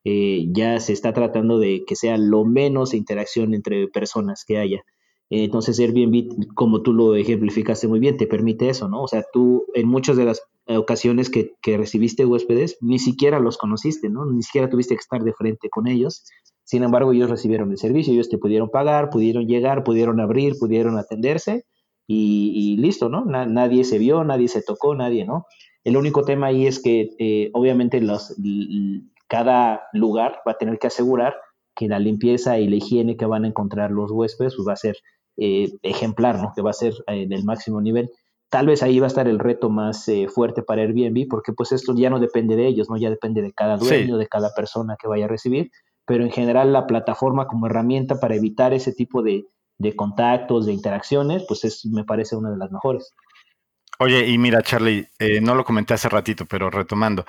[0.03, 4.83] ya se está tratando de que sea lo menos interacción entre personas que haya.
[5.33, 9.01] Entonces Airbnb, como tú lo ejemplificaste muy bien, te permite eso, ¿no?
[9.01, 14.09] O sea, tú en muchas de las ocasiones que, recibiste huéspedes, ni siquiera los conociste,
[14.09, 14.25] ¿no?
[14.25, 16.25] Ni siquiera tuviste que estar de frente con ellos.
[16.65, 20.97] Sin embargo, ellos recibieron el servicio, ellos te pudieron pagar, pudieron llegar, pudieron abrir, pudieron
[20.97, 21.63] atenderse
[22.07, 23.23] y, listo, ¿no?
[23.23, 25.45] nadie se vio, nadie se tocó, nadie, ¿no?
[25.85, 28.35] El único tema ahí es que eh, obviamente los,
[29.29, 31.35] cada lugar va a tener que asegurar
[31.73, 34.75] que la limpieza y la higiene que van a encontrar los huéspedes pues va a
[34.75, 34.97] ser
[35.37, 36.53] eh, ejemplar, ¿no?
[36.55, 38.09] Que va a ser en el máximo nivel.
[38.49, 41.71] Tal vez ahí va a estar el reto más eh, fuerte para Airbnb, porque pues
[41.71, 42.97] esto ya no depende de ellos, ¿no?
[42.97, 45.71] Ya depende de cada dueño, de cada persona que vaya a recibir,
[46.05, 49.45] pero en general la plataforma como herramienta para evitar ese tipo de,
[49.95, 53.13] contactos, de interacciones, pues es, me parece una de las mejores.
[53.99, 57.23] Oye, y mira, Charlie, eh, no lo comenté hace ratito, pero retomando,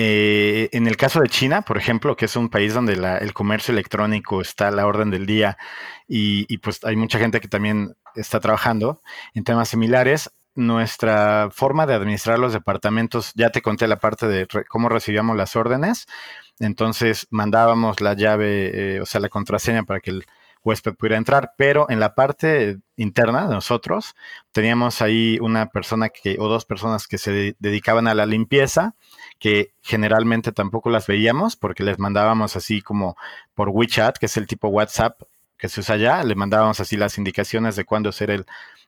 [0.00, 3.72] eh, en el caso de China, por ejemplo, que es un país donde el comercio
[3.72, 5.58] electrónico está a la orden del día
[6.06, 9.02] y, pues hay mucha gente que también está trabajando
[9.34, 14.46] en temas similares, nuestra forma de administrar los departamentos, ya te conté la parte de
[14.68, 16.06] cómo recibíamos las órdenes,
[16.60, 20.26] entonces mandábamos la llave, eh, o sea, la contraseña para que el
[20.64, 24.14] huésped pudiera entrar, pero en la parte interna de nosotros
[24.52, 28.94] teníamos ahí una persona que, o dos personas que se dedicaban a la limpieza,
[29.38, 33.16] que generalmente tampoco las veíamos porque les mandábamos así como
[33.54, 35.20] por WeChat, que es el tipo WhatsApp
[35.58, 38.46] que se usa allá, le mandábamos así las indicaciones de cuándo hacer el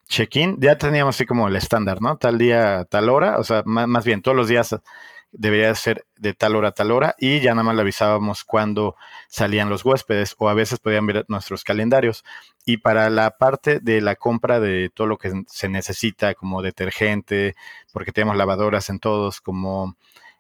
[0.09, 0.57] check-in.
[0.61, 2.17] Ya teníamos así como el estándar, ¿no?
[2.17, 4.77] Tal día, tal hora, o sea, más, bien todos los días
[5.33, 8.97] debería ser de tal hora a tal hora y ya nada más le avisábamos cuando
[9.29, 12.25] salían los huéspedes o a veces podían ver nuestros calendarios.
[12.65, 17.55] Y para la parte de la compra de todo lo que se necesita, como detergente,
[17.93, 19.97] porque tenemos lavadoras en todos, como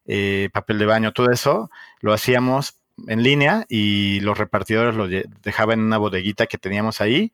[0.06, 1.70] eh, papel de baño, todo eso,
[2.00, 7.32] lo hacíamos en línea y los repartidores lo dejaban en una bodeguita que teníamos ahí.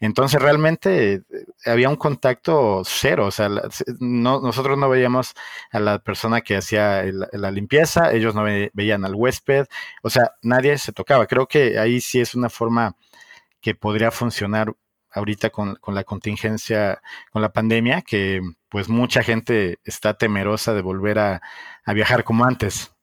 [0.00, 1.22] Entonces realmente eh,
[1.64, 3.48] había un contacto cero, o sea,
[3.98, 5.34] no, nosotros no veíamos
[5.72, 7.02] a la persona que hacía
[7.32, 9.66] la limpieza, ellos no veían al huésped,
[10.02, 11.26] o sea, nadie se tocaba.
[11.26, 12.96] Creo que ahí sí es una forma
[13.60, 14.74] que podría funcionar
[15.12, 17.00] ahorita con, con la contingencia,
[17.32, 21.40] con la pandemia, que pues mucha gente está temerosa de volver a
[21.94, 22.95] viajar como antes.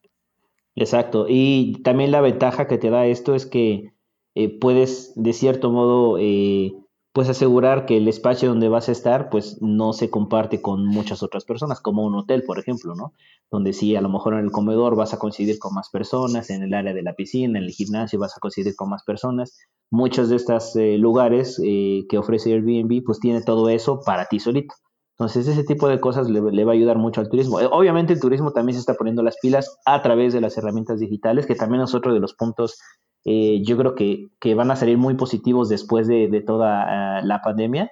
[0.76, 1.26] Exacto.
[1.30, 3.93] Y también la ventaja que te da esto es que
[4.36, 6.74] eh, puedes, de cierto modo, eh,
[7.11, 11.21] pues asegurar que el espacio donde vas a estar, pues no se comparte con muchas
[11.21, 13.13] otras personas, como un hotel, por ejemplo, ¿no?
[13.51, 16.63] Donde sí, a lo mejor en el comedor vas a coincidir con más personas, en
[16.63, 19.59] el área de la piscina, en el gimnasio vas a coincidir con más personas.
[19.91, 24.74] Muchos de estos eh, lugares que ofrece Airbnb, pues tiene todo eso para ti solito.
[25.18, 27.59] Entonces, ese tipo de cosas le, va a ayudar mucho al turismo.
[27.59, 30.99] Eh, obviamente, el turismo también se está poniendo las pilas a través de las herramientas
[30.99, 32.80] digitales, que también es otro de los puntos,
[33.26, 37.91] eh, yo creo que, van a salir muy positivos después de, toda ah, la pandemia.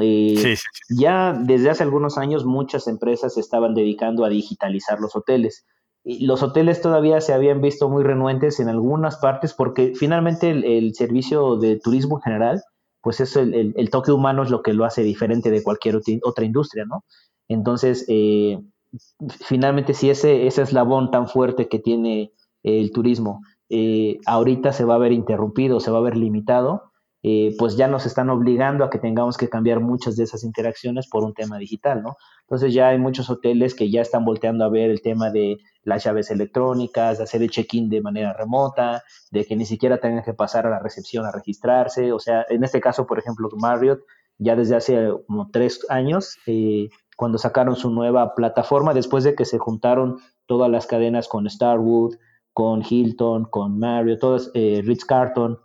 [0.00, 0.56] Eh,
[0.90, 5.66] ya desde hace algunos años muchas empresas se estaban dedicando a digitalizar los hoteles.
[6.04, 10.94] Y los hoteles todavía se habían visto muy renuentes en algunas partes porque finalmente el
[10.94, 12.62] servicio de turismo en general
[13.06, 15.94] pues es el, toque humano es lo que lo hace diferente de cualquier
[16.24, 17.04] otra industria, ¿no?
[17.46, 18.58] Entonces, eh,
[19.44, 22.32] finalmente, si ese, ese eslabón tan fuerte que tiene
[22.64, 26.90] el turismo eh, ahorita se va a ver interrumpido, se va a ver limitado,
[27.22, 31.08] eh, pues ya nos están obligando a que tengamos que cambiar muchas de esas interacciones
[31.08, 32.16] por un tema digital, ¿no?
[32.40, 36.02] Entonces ya hay muchos hoteles que ya están volteando a ver el tema de las
[36.02, 40.34] llaves electrónicas, de hacer el check-in de manera remota, de que ni siquiera tengan que
[40.34, 42.12] pasar a la recepción a registrarse.
[42.12, 44.00] O sea, en este caso, por ejemplo, Marriott
[44.36, 49.44] ya desde hace como tres años, eh, cuando sacaron su nueva plataforma, después de que
[49.44, 52.16] se juntaron todas las cadenas con Starwood,
[52.52, 55.60] con Hilton, con Marriott, todas, eh, Ritz Carton,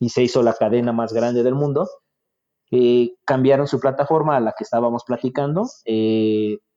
[0.00, 1.88] y se hizo la cadena más grande del mundo,
[2.72, 5.64] eh, cambiaron su plataforma a la que estábamos platicando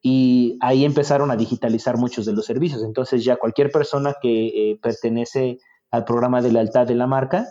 [0.08, 2.82] y ahí empezaron a digitalizar muchos de los servicios.
[2.82, 5.60] Entonces ya cualquier persona que eh, pertenece
[5.92, 7.46] al programa de lealtad de la marca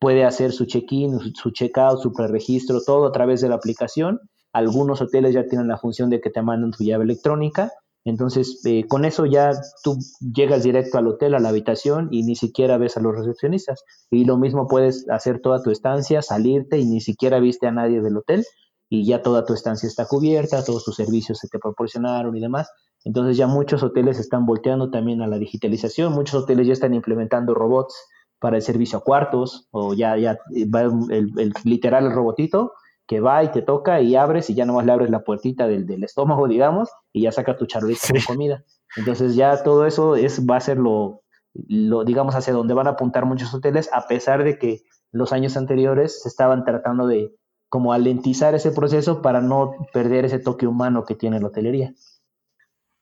[0.00, 4.18] puede hacer su check-in, su check-out, su preregistro, todo a través de la aplicación.
[4.52, 7.70] Algunos hoteles ya tienen la función de que te mandan tu llave electrónica
[8.04, 9.52] entonces, eh, con eso ya
[9.84, 9.98] tú
[10.34, 13.84] llegas directo al hotel, a la habitación y ni siquiera ves a los recepcionistas.
[14.10, 18.00] Y lo mismo puedes hacer toda tu estancia, salirte y ni siquiera viste a nadie
[18.00, 18.44] del hotel
[18.90, 22.70] y ya toda tu estancia está cubierta, todos tus servicios se te proporcionaron y demás.
[23.04, 27.54] Entonces ya muchos hoteles están volteando también a la digitalización, muchos hoteles ya están implementando
[27.54, 27.94] robots
[28.40, 30.38] para el servicio a cuartos o ya, ya
[30.74, 32.72] va el, el literal el robotito
[33.06, 35.86] que va y te toca y abres y ya nomás le abres la puertita del,
[35.86, 38.64] del estómago, digamos, y ya saca tu charolita de comida.
[38.96, 41.22] Entonces ya todo eso es, va a ser lo,
[41.54, 44.82] lo, digamos, hacia donde van a apuntar muchos hoteles, a pesar de que
[45.12, 47.34] los años anteriores se estaban tratando de
[47.70, 51.94] como alentizar ese proceso para no perder ese toque humano que tiene la hotelería.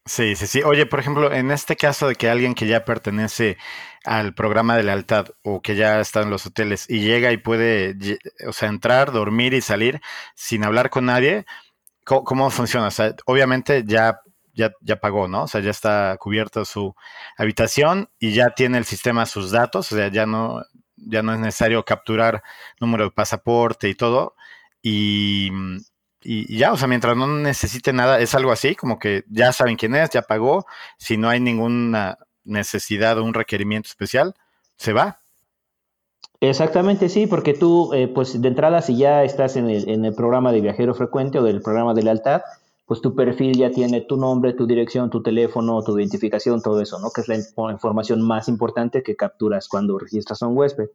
[0.05, 0.63] Sí, sí, sí.
[0.63, 3.59] Oye, por ejemplo, en este caso de que alguien que ya pertenece
[4.05, 7.97] al programa de lealtad o que ya está en los hoteles y llega y puede,
[8.47, 10.01] o sea, entrar, dormir y salir
[10.35, 11.47] sin hablar con nadie,
[12.05, 12.89] ¿cómo, funciona?
[12.89, 14.21] O sea, obviamente ya,
[14.55, 15.45] ya, ya pagó, ¿no?
[15.45, 16.95] O sea, ya está cubierto su
[17.37, 20.63] habitación y ya tiene el sistema sus datos, o sea, ya no,
[20.97, 22.43] ya no es necesario capturar
[22.81, 24.35] número de pasaporte y todo.
[24.83, 25.51] Y,
[26.23, 29.95] ya, o sea, mientras no necesite nada, es algo así, como que ya saben quién
[29.95, 30.67] es, ya pagó,
[30.99, 34.35] si no hay ninguna necesidad o un requerimiento especial,
[34.77, 35.21] se va.
[36.41, 40.15] Exactamente, sí, porque tú, eh, pues de entrada, si ya estás en el, en el
[40.15, 42.43] programa de viajero frecuente o del programa de lealtad,
[42.89, 46.99] pues tu perfil ya tiene tu nombre, tu dirección, tu teléfono, tu identificación, todo eso,
[46.99, 47.11] ¿no?
[47.11, 50.89] Que es la información más importante que capturas cuando registras a un huésped.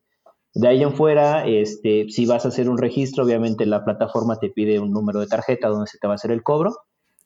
[0.56, 4.49] De ahí en fuera, este, si vas a hacer un registro, obviamente la plataforma te
[4.49, 6.76] pide un número de tarjeta donde se te va a hacer el cobro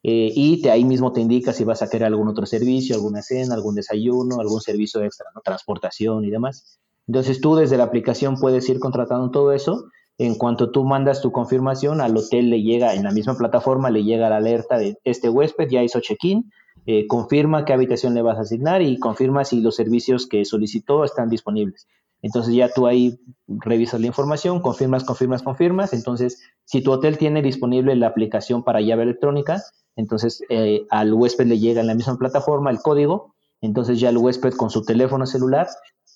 [0.04, 3.22] eh, y te, ahí mismo te indica si vas a querer algún otro servicio, alguna
[3.22, 5.42] cena, algún desayuno, algún servicio extra, ¿no?
[5.42, 6.80] transportación y demás.
[7.08, 9.86] Entonces tú desde la aplicación puedes ir contratando todo eso.
[10.18, 14.04] En cuanto tú mandas tu confirmación, al hotel le llega, en la misma plataforma, le
[14.04, 16.52] llega la alerta de este huésped ya hizo check-in,
[16.86, 21.04] eh, confirma qué habitación le vas a asignar y confirma si los servicios que solicitó
[21.04, 21.88] están disponibles.
[22.22, 25.94] Entonces ya tú ahí revisas la información, confirmas, confirmas, confirmas.
[25.94, 29.62] Entonces, si tu hotel tiene disponible la aplicación para llave electrónica,
[29.96, 33.36] entonces eh, al huésped le llega en la misma plataforma el código.
[33.62, 35.68] Entonces ya el huésped con su teléfono celular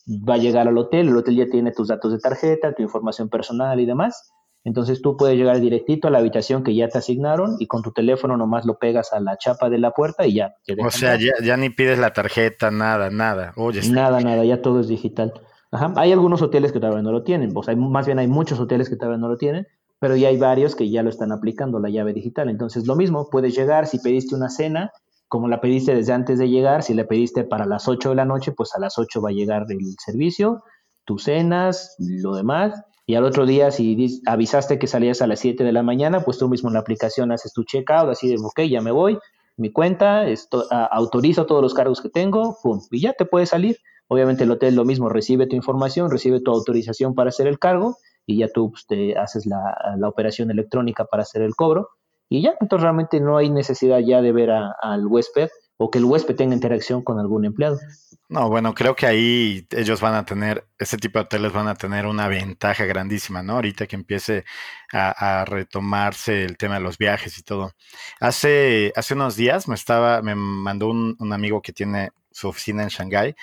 [0.08, 3.30] va a llegar al hotel, el hotel ya tiene tus datos de tarjeta, tu información
[3.30, 4.32] personal y demás.
[4.64, 7.91] Entonces tú puedes llegar directito a la habitación que ya te asignaron y con tu
[7.91, 10.54] teléfono nomás lo pegas a la chapa de la puerta y ya.
[10.86, 13.54] O sea, ya, ni pides la tarjeta, nada, nada.
[13.56, 15.34] Oye, nada, nada, ya todo es digital.
[15.72, 18.89] Hay algunos hoteles que todavía no lo tienen, o sea, más bien hay muchos hoteles
[18.89, 19.67] que todavía no lo tienen,
[19.99, 22.49] pero ya hay varios que ya lo están aplicando, la llave digital.
[22.49, 24.91] Entonces, lo mismo, puedes llegar, si pediste una cena,
[25.30, 28.26] como la pediste desde antes de llegar, si la pediste para las 8 de la
[28.26, 30.63] noche, pues a las 8 va a llegar el servicio,
[31.05, 35.63] tus cenas, lo demás, y al otro día, si avisaste que salías a las 7
[35.63, 38.61] de la mañana, pues tú mismo en la aplicación haces tu checkout, así de, ok,
[38.69, 39.17] ya me voy,
[39.55, 43.78] mi cuenta, esto, autorizo todos los cargos que tengo, pum, y ya te puedes salir.
[44.14, 47.95] Obviamente el hotel lo mismo, recibe tu información, recibe tu autorización para hacer el cargo
[48.26, 51.88] y ya tú pues, te haces la, la operación electrónica para hacer el cobro
[52.28, 55.47] y ya, entonces realmente no hay necesidad ya de ver al huésped
[55.78, 57.80] o que el huésped tenga interacción con algún empleado.
[58.28, 61.76] No, bueno, creo que ahí ellos van a tener, ese tipo de hoteles van a
[61.76, 63.55] tener una ventaja grandísima, ¿no?
[63.55, 64.43] Ahorita que empiece
[64.91, 67.72] a, retomarse el tema de los viajes y todo.
[68.20, 72.89] Hace, hace unos días me estaba, me mandó un, amigo que tiene su oficina en
[72.89, 73.36] Shanghái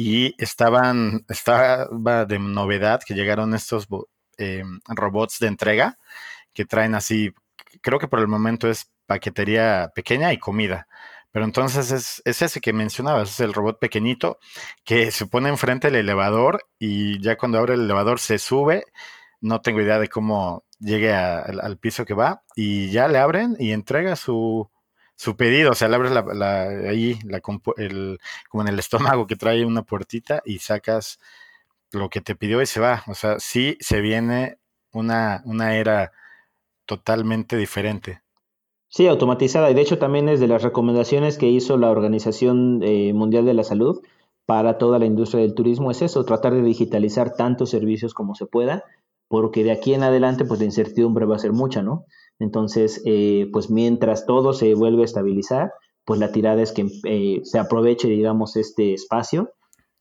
[0.00, 1.88] y estaban, estaba
[2.24, 3.88] de novedad que llegaron estos
[4.36, 5.98] eh, robots de entrega
[6.52, 7.34] que traen así
[7.82, 10.86] creo que por el momento es paquetería pequeña y comida.
[11.32, 14.38] Pero entonces es, ese que mencionabas, es el robot pequeñito
[14.84, 18.84] que se pone enfrente del elevador y ya cuando abre el elevador se sube.
[19.40, 23.72] No tengo idea de cómo llegue al, piso que va y ya le abren y
[23.72, 24.70] entrega su,
[25.18, 25.72] su pedido.
[25.72, 27.42] O sea, le abres la, ahí la,
[27.76, 31.18] el, como en el estómago que trae una puertita y sacas
[31.90, 33.02] lo que te pidió y se va.
[33.08, 34.58] O sea, sí se viene
[34.92, 36.12] una, una era
[36.86, 38.22] totalmente diferente.
[38.88, 39.70] Sí, automatizada.
[39.70, 43.54] Y de hecho también es de las recomendaciones que hizo la Organización eh, Mundial de
[43.54, 44.00] la Salud
[44.46, 45.90] para toda la industria del turismo.
[45.90, 48.84] Es eso, tratar de digitalizar tantos servicios como se pueda,
[49.26, 52.06] porque de aquí en adelante pues la incertidumbre va a ser mucha, ¿no?
[52.38, 55.72] Entonces, eh, pues mientras todo se vuelve a estabilizar,
[56.04, 59.50] pues la tirada es que eh, se aproveche, digamos, este espacio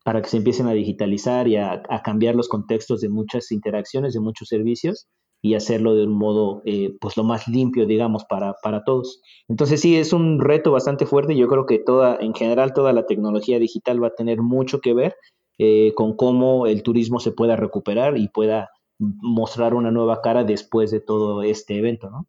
[0.05, 4.21] para que se empiecen a digitalizar y a cambiar los contextos de muchas interacciones, de
[4.21, 5.07] muchos servicios
[5.41, 9.21] y hacerlo de un modo eh, pues lo más limpio, digamos, para, para todos.
[9.47, 11.35] Entonces sí, es un reto bastante fuerte.
[11.35, 14.93] Yo creo que toda, en general, toda la tecnología digital va a tener mucho que
[14.93, 15.15] ver
[15.59, 18.69] eh, con cómo el turismo se pueda recuperar y pueda
[18.99, 22.27] mostrar una nueva cara después de todo este evento, ¿no?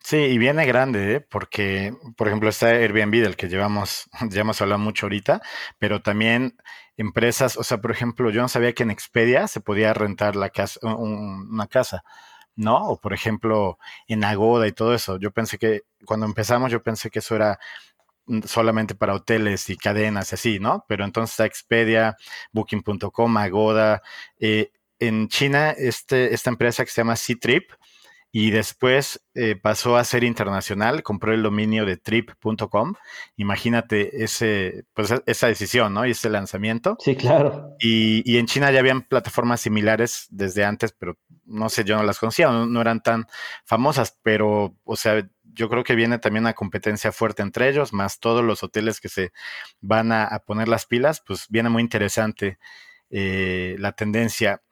[0.00, 1.20] Sí, y viene grande, ¿eh?
[1.20, 5.42] porque, por ejemplo, está Airbnb, del que llevamos, ya hemos hablado mucho ahorita,
[5.78, 6.56] pero también
[6.96, 10.50] empresas, o sea, por ejemplo, yo no sabía que en Expedia se podía rentar la
[10.50, 12.04] casa, una casa.
[12.58, 12.76] ¿no?
[12.88, 15.18] O por ejemplo, en Agoda y todo eso.
[15.18, 17.58] Yo pensé que, cuando empezamos, yo pensé que eso era
[18.26, 20.84] mm, solamente para hoteles y cadenas y así, ¿no?
[20.88, 22.16] Pero entonces está Expedia,
[22.52, 24.02] Booking.com, Agoda.
[24.40, 27.70] Eh, en China, este, esta empresa que se llama C-Trip,
[28.30, 32.94] y después eh, pasó a ser internacional, compró el dominio de trip.com.
[33.36, 36.04] Imagínate ese, pues, e, esa decisión, ¿no?
[36.04, 36.96] Y ese lanzamiento.
[37.00, 37.74] Sí, claro.
[37.78, 42.18] Y, en China ya habían plataformas similares desde antes, pero no sé, yo no las
[42.18, 43.26] conocía, no, eran tan
[43.64, 48.20] famosas, pero, o sea, yo creo que viene también una competencia fuerte entre ellos, más
[48.20, 49.32] todos los hoteles que se
[49.80, 52.58] van a, poner las pilas, pues viene muy interesante
[53.10, 54.62] eh, la tendencia.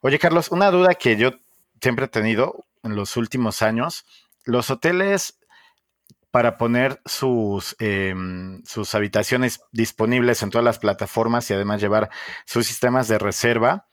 [0.00, 1.32] Oye, Carlos, una duda que yo
[1.80, 4.04] siempre he tenido, en los últimos años,
[4.44, 5.38] los hoteles
[6.30, 12.10] para poner sus, em, sus habitaciones disponibles en todas las plataformas y además llevar
[12.44, 13.86] sus sistemas de reserva,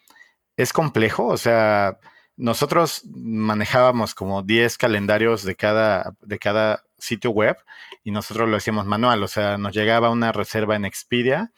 [0.58, 1.28] es complejo.
[1.28, 2.00] O sea,
[2.38, 7.58] nosotros manejábamos como 10 calendarios de cada, de cada sitio web
[8.04, 9.22] y nosotros lo hacíamos manual.
[9.24, 11.52] O sea, nos llegaba una reserva en Expedia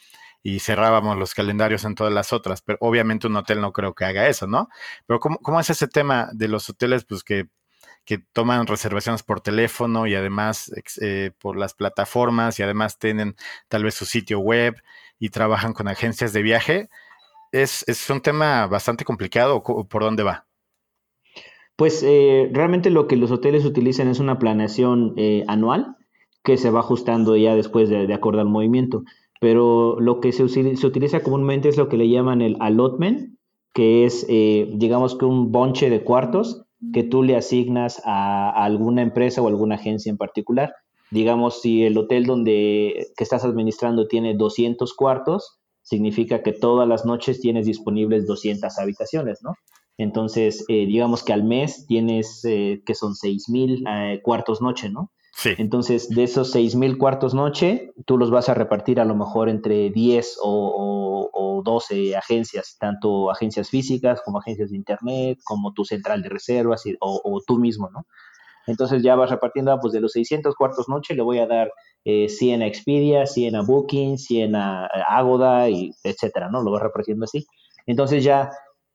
[0.43, 2.61] y cerrábamos los calendarios en todas las otras.
[2.61, 4.67] Pero obviamente un hotel no creo que haga eso, ¿no?
[5.07, 7.47] Pero ¿cómo, cómo es ese tema de los hoteles pues que,
[8.05, 10.71] que toman reservaciones por teléfono y además
[11.01, 13.35] eh, por las plataformas y además tienen
[13.69, 14.75] tal vez su sitio web
[15.17, 16.89] y trabajan con agencias de viaje?
[17.53, 20.45] ¿Es, es un tema bastante complicado por dónde va?
[21.77, 25.95] Pues eh, realmente lo que los hoteles utilizan es una planeación eh, anual
[26.43, 29.03] que se va ajustando ya después de, de acuerdo al movimiento
[29.43, 33.37] pero lo que se, se, utiliza comúnmente es lo que le llaman el allotment,
[33.73, 36.63] que es, eh, digamos que un bonche de cuartos
[36.93, 40.73] que tú le asignas a, alguna empresa o alguna agencia en particular.
[41.11, 47.03] Digamos, si el hotel donde que estás administrando tiene 200 cuartos, significa que todas las
[47.05, 49.55] noches tienes disponibles 200 habitaciones, ¿no?
[49.97, 55.11] Entonces, eh, digamos que al mes tienes, eh, que son 6.000 eh, cuartos noche, ¿no?
[55.57, 59.89] Entonces, de esos 6.000 cuartos noche, tú los vas a repartir a lo mejor entre
[59.89, 66.21] 10 o, o, 12 agencias, tanto agencias físicas como agencias de Internet, como tu central
[66.21, 68.05] de reservas o, o tú mismo, ¿no?
[68.67, 71.71] Entonces ya vas repartiendo, ah, pues de los 600 cuartos noche le voy a dar
[72.05, 76.61] eh, 100 a Expedia, 100 a Booking, 100 a, Agoda, y etcétera, ¿no?
[76.61, 77.45] Lo vas repartiendo así.
[77.85, 78.51] Entonces ya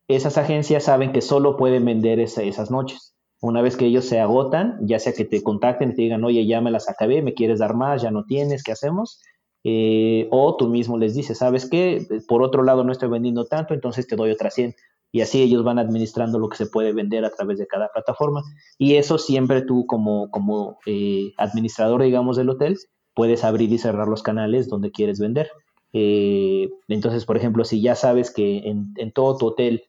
[0.09, 3.15] esas agencias saben que solo pueden vender esas noches.
[3.41, 6.47] Una vez que ellos se agotan, ya sea que te contacten y te digan, oye,
[6.47, 9.23] ya me las acabé, me quieres dar más, ya no tienes, ¿qué hacemos?
[9.65, 12.07] Eh, o tú mismo les dices, ¿sabes qué?
[12.27, 14.75] Por otro lado no estoy vendiendo tanto, entonces te doy otra 100
[15.11, 18.43] y así ellos van administrando lo que se puede vender a través de cada plataforma.
[18.77, 22.79] Y eso siempre tú como, como eh, administrador, digamos, del hotel,
[23.15, 25.51] puedes abrir y cerrar los canales donde quieres vender.
[25.93, 29.85] Eh, entonces, por ejemplo, si ya sabes que en, en, todo tu hotel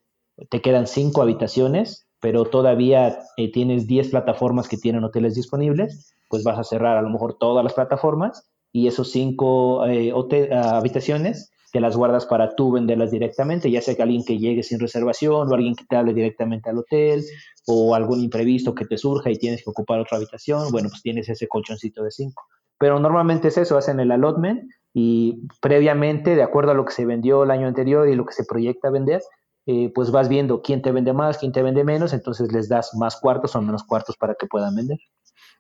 [0.49, 6.43] te quedan cinco habitaciones, pero todavía eh, tienes 10 plataformas que tienen hoteles disponibles, pues
[6.43, 11.95] vas a cerrar a lo mejor todas las plataformas y esos cinco habitaciones te las
[11.95, 15.75] guardas para tú venderlas directamente, ya sea que alguien que llegue sin reservación o alguien
[15.75, 17.23] que te hable directamente al hotel
[17.67, 21.29] o algún imprevisto que te surja y tienes que ocupar otra habitación, bueno, pues tienes
[21.29, 22.43] ese colchoncito de cinco.
[22.79, 24.63] Pero normalmente es eso, hacen el allotment
[24.93, 28.33] y previamente, de acuerdo a lo que se vendió el año anterior y lo que
[28.33, 29.21] se proyecta vender,
[29.65, 32.93] eh, pues vas viendo quién te vende más, quién te vende menos, entonces les das
[32.95, 34.97] más cuartos o menos cuartos para que puedan vender.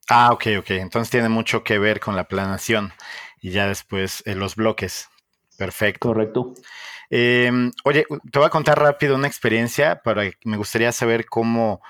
[0.09, 0.71] Ah, ok, ok.
[0.71, 2.91] Entonces tiene mucho que ver con la planación
[3.41, 5.07] y ya después eh, los bloques.
[5.57, 6.07] Perfecto.
[6.07, 6.53] Correcto.
[7.09, 11.81] Em, oye, te voy a contar rápido una experiencia para me gustaría saber cómo,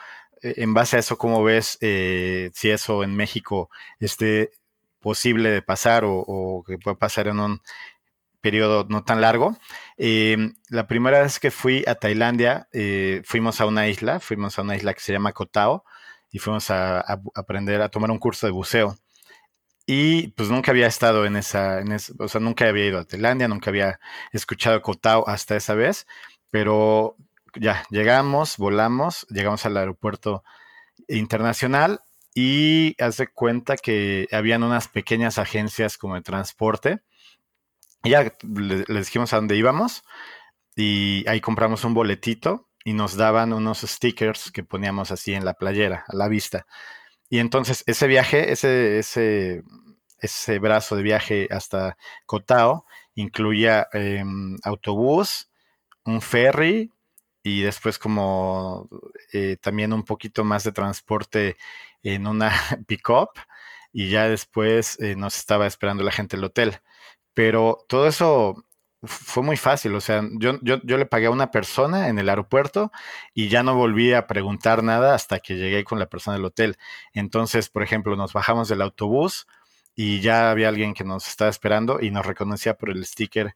[0.41, 4.51] eh, en base a eso, cómo ves eh, si eso en México esté
[4.99, 7.61] posible de pasar o, que pueda pasar en un
[8.41, 9.57] periodo no tan largo.
[9.97, 14.61] Em, la primera vez que fui a Tailandia, eh, fuimos a una isla, fuimos a
[14.63, 15.83] una isla que se llama Kotao
[16.31, 16.99] y fuimos a
[17.35, 18.97] aprender a tomar un curso de buceo.
[19.85, 23.47] Y pues nunca había estado en esa, en o sea, nunca había ido a Tailandia,
[23.47, 23.99] nunca había
[24.31, 26.05] escuchado Kotao hasta esa vez,
[26.51, 27.15] pero
[27.55, 30.43] ya llegamos, volamos, llegamos al aeropuerto
[31.07, 32.01] internacional
[32.35, 37.01] y hace cuenta que habían unas pequeñas agencias como de transporte.
[38.03, 40.03] Y ya les dijimos a dónde íbamos
[40.75, 45.53] y ahí compramos un boletito y nos daban unos stickers que poníamos así en la
[45.53, 46.65] playera, a la vista.
[47.29, 49.63] Y entonces ese viaje, ese, ese,
[50.19, 52.85] ese brazo de viaje hasta Cotao
[53.15, 55.49] incluía em, autobús,
[56.05, 56.91] un ferry
[57.43, 58.89] y después como
[59.33, 61.57] eh, también un poquito más de transporte
[62.03, 62.51] en una
[62.87, 63.29] pick-up
[63.91, 66.79] y ya después eh, nos estaba esperando la gente del hotel.
[67.39, 68.65] Pero todo eso
[69.01, 72.27] fue muy fácil, o sea, yo, yo, yo, le pagué a una persona en el
[72.27, 72.91] aeropuerto
[73.33, 76.77] y ya no volví a preguntar nada hasta que llegué con la persona del hotel.
[77.13, 79.47] Entonces, por ejemplo, nos bajamos del autobús
[79.95, 83.55] y ya había alguien que nos estaba esperando y nos reconocía por el sticker,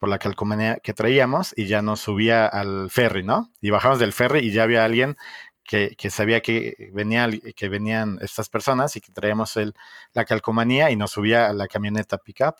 [0.00, 3.52] por la calcomanía que traíamos y ya nos subía al ferry, ¿no?
[3.60, 5.16] Y bajamos del ferry y ya había alguien
[5.62, 9.74] que, que, sabía que, venía, que venían estas personas y que traíamos el,
[10.14, 12.56] la calcomanía y nos subía a la camioneta pickup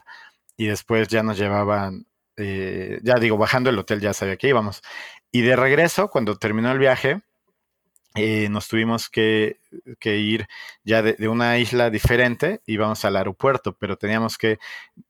[0.60, 2.04] y después ya nos llevaban
[2.36, 4.82] eh, ya digo, bajando el hotel ya sabía que íbamos.
[5.32, 7.22] Y de regreso, cuando terminó el viaje,
[8.14, 9.58] eh, nos tuvimos que,
[10.04, 10.48] ir
[10.84, 14.58] ya de, una isla diferente, íbamos al aeropuerto, pero teníamos que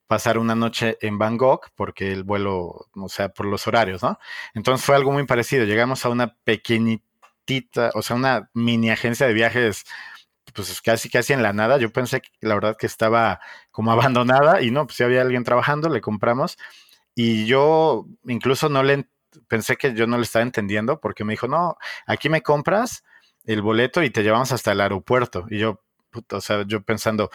[0.06, 4.18] pasar una noche en Bangkok porque el vuelo, o sea, por los horarios, ¿no?
[4.54, 5.64] Entonces fue algo muy parecido.
[5.64, 9.84] Llegamos a una pequeñita, o sea, una mini agencia de viajes
[10.54, 11.78] pues casi casi en la nada.
[11.78, 15.44] Yo pensé que la verdad que estaba como abandonada y no, pues si había alguien
[15.44, 16.56] trabajando, le compramos
[17.14, 19.08] y yo incluso no le
[19.48, 21.76] pensé que yo no le estaba entendiendo porque me dijo, no,
[22.06, 23.04] aquí me compras
[23.44, 25.46] el boleto y te llevamos hasta el aeropuerto.
[25.50, 25.82] Y yo,
[26.32, 27.30] o sea, yo pensando,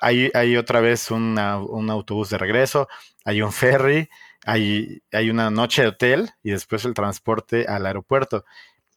[0.00, 2.88] hay, hay otra vez un autobús de regreso,
[3.24, 4.08] hay un ferry,
[4.44, 8.44] hay, hay una noche de hotel y después el transporte al aeropuerto.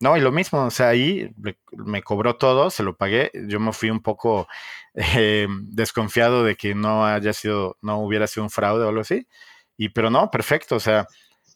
[0.02, 1.32] No, y lo mismo, o sea, ahí
[1.72, 3.30] me cobró todo, se lo pagué.
[3.48, 4.48] Yo me fui un poco
[4.96, 9.28] eh, desconfiado de que no haya sido, no hubiera sido un fraude o algo así.
[9.78, 11.08] Y pero no, perfecto, o sea,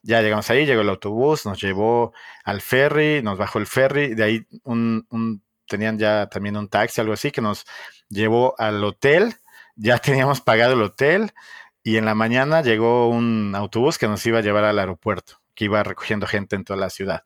[0.04, 4.24] ya llegamos ahí, llegó el autobús, nos llevó al ferry, nos bajó el ferry, de
[4.24, 7.66] ahí un, un, tenían ya también un taxi, algo así, que nos
[8.10, 9.34] llevó al hotel,
[9.76, 11.32] ya teníamos pagado el hotel,
[11.84, 15.66] y en la mañana llegó un autobús que nos iba a llevar al aeropuerto, que
[15.66, 17.24] iba recogiendo gente en toda la ciudad.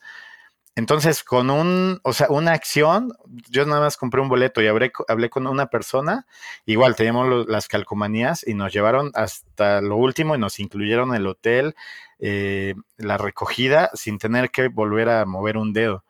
[0.76, 3.12] Entonces, con un, o sea, una acción,
[3.50, 6.26] yo nada más compré un boleto y hablé, hablé con una persona,
[6.66, 11.76] igual teníamos las calcomanías y nos llevaron hasta lo último y nos incluyeron el hotel,
[12.20, 16.06] eh, la recogida, sin tener que volver a mover un dedo.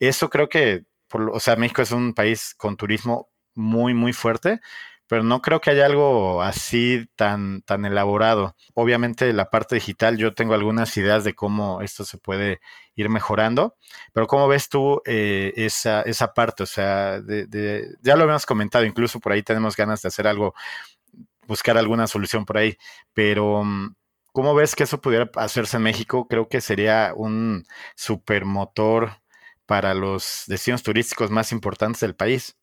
[0.00, 4.60] Eso creo que, por, o sea, México es un país con turismo muy, muy fuerte,
[5.10, 8.54] pero no creo que haya algo así tan, tan elaborado.
[8.74, 12.60] Obviamente la parte digital, yo tengo algunas ideas de cómo esto se puede
[12.94, 13.76] ir mejorando,
[14.12, 16.62] pero ¿cómo ves tú eh, esa, esa parte?
[16.62, 20.54] O sea, de, ya lo habíamos comentado, incluso por ahí tenemos ganas de hacer algo,
[21.48, 22.76] buscar alguna solución por ahí,
[23.12, 23.96] pero mm,
[24.32, 26.28] ¿cómo ves que eso pudiera hacerse en México?
[26.28, 27.64] Creo que sería un
[27.96, 29.10] supermotor
[29.66, 32.59] para los destinos turísticos más importantes del país.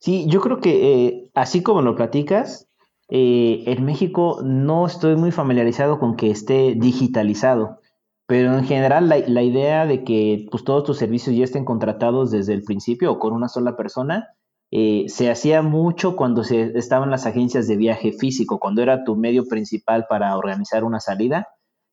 [0.00, 2.66] Sí, yo creo que eh, así como lo platicas,
[3.10, 7.80] eh, en México no estoy muy familiarizado con que esté digitalizado,
[8.26, 12.54] pero en general la, idea de que pues, todos tus servicios ya estén contratados desde
[12.54, 14.28] el principio o con una sola persona,
[14.70, 19.16] eh, se hacía mucho cuando se estaban las agencias de viaje físico, cuando era tu
[19.16, 21.48] medio principal para organizar una salida.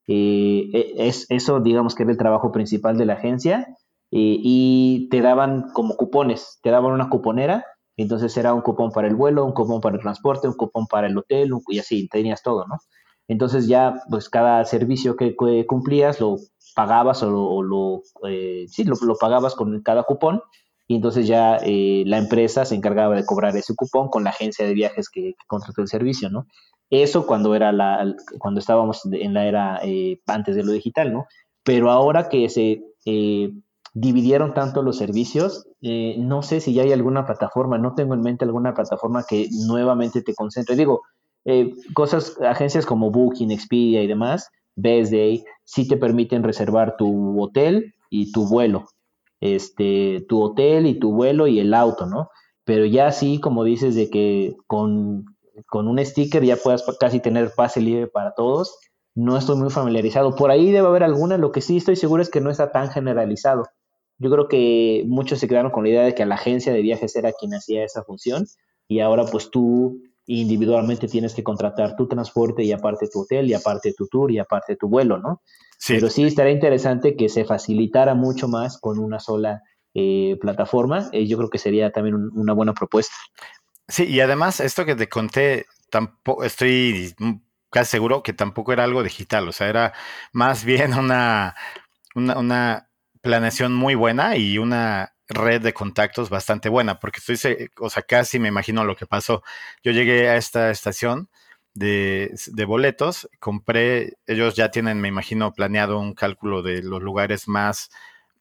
[0.08, 3.68] E, es, eso, digamos que era el trabajo principal de la agencia.
[4.10, 7.66] y te daban como cupones, te daban una cuponera
[7.98, 11.08] entonces era un cupón para el vuelo, un cupón para el transporte, un cupón para
[11.08, 12.78] el hotel, y así, tenías todo, ¿no?
[13.28, 15.36] Entonces ya, pues cada servicio que,
[15.66, 16.38] cumplías lo
[16.76, 20.42] pagabas o lo, eh, sí, lo, pagabas con cada cupón
[20.88, 24.66] y entonces ya eh, la empresa se encargaba de cobrar ese cupón con la agencia
[24.66, 26.46] de viajes que, contrató el servicio, ¿no?
[26.90, 31.26] Eso cuando era la, cuando estábamos en la era eh, antes de lo digital, ¿no?
[31.64, 32.82] Pero ahora que se
[34.00, 35.68] dividieron tanto los servicios.
[35.82, 39.48] Eh, no sé si ya hay alguna plataforma, no tengo en mente alguna plataforma que
[39.66, 40.76] nuevamente te concentre.
[40.76, 41.02] Digo,
[41.46, 47.42] eh, cosas, agencias como Booking, Expedia y demás, Best Day, sí te permiten reservar tu
[47.42, 48.86] hotel y tu vuelo.
[49.40, 52.30] Este, tu hotel y tu vuelo y el auto, ¿no?
[52.66, 55.26] Pero ya sí, como dices, de que con,
[55.68, 58.78] con un sticker ya puedas casi tener pase libre para todos.
[59.16, 60.36] No estoy muy familiarizado.
[60.36, 61.38] Por ahí debe haber alguna.
[61.38, 63.64] Lo que sí estoy seguro es que no está tan generalizado.
[64.20, 67.16] Yo creo que muchos se quedaron con la idea de que la agencia de viajes
[67.16, 68.46] era quien hacía esa función
[68.88, 73.54] y ahora pues tú individualmente tienes que contratar tu transporte y aparte tu hotel y
[73.54, 75.42] aparte tu tour y aparte tu vuelo, ¿no?
[75.78, 75.94] Sí.
[75.96, 79.62] Pero sí estaría interesante que se facilitara mucho más con una sola
[79.94, 81.10] eh, plataforma.
[81.12, 83.16] Eh, yo creo que sería también una buena propuesta.
[83.88, 87.16] Sí, y además esto que te conté, tampoco estoy
[87.70, 89.94] casi seguro que tampoco era algo digital, o sea, era
[90.34, 91.56] más bien una,
[92.16, 92.87] una, una
[93.28, 98.40] planeación muy buena y una red de contactos bastante buena, porque estoy, o sea, casi
[98.40, 99.44] me imagino lo que pasó.
[99.84, 101.30] Yo llegué a esta estación
[101.74, 102.34] de,
[102.66, 107.90] boletos, compré, ellos ya tienen, me imagino, planeado un cálculo de los lugares más,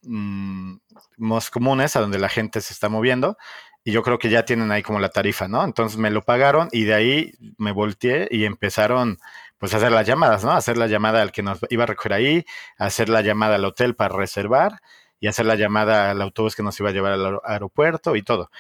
[0.03, 0.77] mm,
[1.17, 3.37] más comunes a donde la gente se está moviendo,
[3.83, 5.65] y yo creo que ya tienen ahí como la tarifa, ¿no?
[5.65, 9.19] Entonces me lo pagaron y de ahí me volteé y empezaron
[9.59, 10.53] pues hacer las llamadas, ¿no?
[10.53, 12.45] Hacer la llamada al que nos iba a recoger ahí,
[12.79, 14.81] hacer la llamada al hotel para reservar
[15.21, 18.51] y hacer la llamada al autobús que nos iba a llevar al aeropuerto y todo.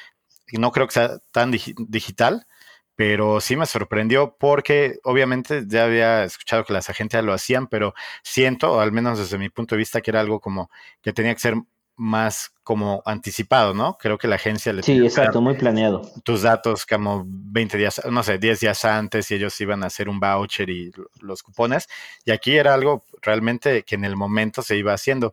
[0.53, 2.47] No creo que sea tan digital,
[2.95, 7.95] pero sí me sorprendió porque obviamente ya había escuchado que las agencias lo hacían, pero
[8.23, 10.71] siento, o al menos desde mi punto de vista, que era algo como
[11.03, 11.57] que tenía que ser
[11.97, 13.97] más como anticipado, ¿no?
[13.99, 16.03] Creo que la agencia le Sí, exacto, muy planeado.
[16.25, 20.09] Tus datos como 20 días, no sé, 10 días antes y ellos iban a hacer
[20.09, 21.89] un voucher y los cupones.
[22.25, 25.33] Y aquí era algo realmente que en el momento se iba haciendo.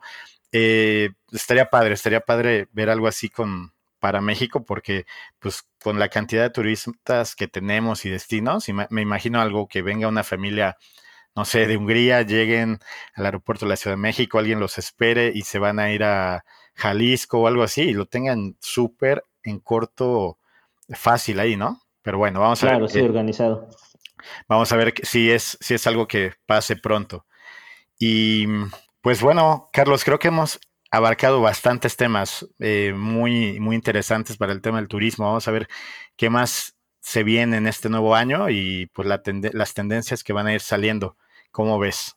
[0.51, 5.05] Eh, estaría padre, estaría padre ver algo así con para México porque
[5.39, 10.09] pues con la cantidad de turistas que tenemos y destinos, me imagino algo que venga
[10.09, 10.77] una familia
[11.35, 12.79] no sé, de Hungría, lleguen
[13.15, 16.03] al aeropuerto de la Ciudad de México, alguien los espere y se van a ir
[16.03, 20.37] a Jalisco o algo así y lo tengan súper en corto,
[20.89, 21.81] fácil ahí, ¿no?
[22.01, 22.75] Pero bueno, vamos a ver.
[22.75, 23.69] Claro, sí, organizado.
[24.47, 27.25] Vamos a ver si es, si es algo que pase pronto.
[27.99, 28.45] Y
[29.01, 30.59] pues bueno, Carlos, creo que hemos
[30.91, 35.25] abarcado bastantes temas eh, muy, muy interesantes para el tema del turismo.
[35.25, 35.67] Vamos a ver
[36.15, 40.53] qué más se viene en este nuevo año y pues las tendencias que van a
[40.53, 41.17] ir saliendo.
[41.53, 42.15] ¿Cómo ves?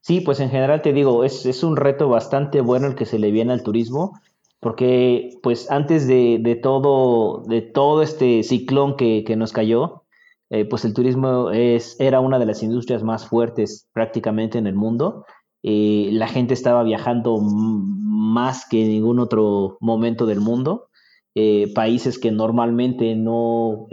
[0.00, 3.30] Sí, pues en general te digo, es, un reto bastante bueno el que se le
[3.30, 4.18] viene al turismo,
[4.60, 10.04] porque pues antes de, todo, de todo este ciclón que, nos cayó,
[10.48, 14.74] eh, pues el turismo es, era una de las industrias más fuertes prácticamente en el
[14.74, 15.26] mundo.
[15.62, 20.88] Eh, la gente estaba viajando más que en ningún otro momento del mundo.
[21.34, 23.86] Eh, países que normalmente no,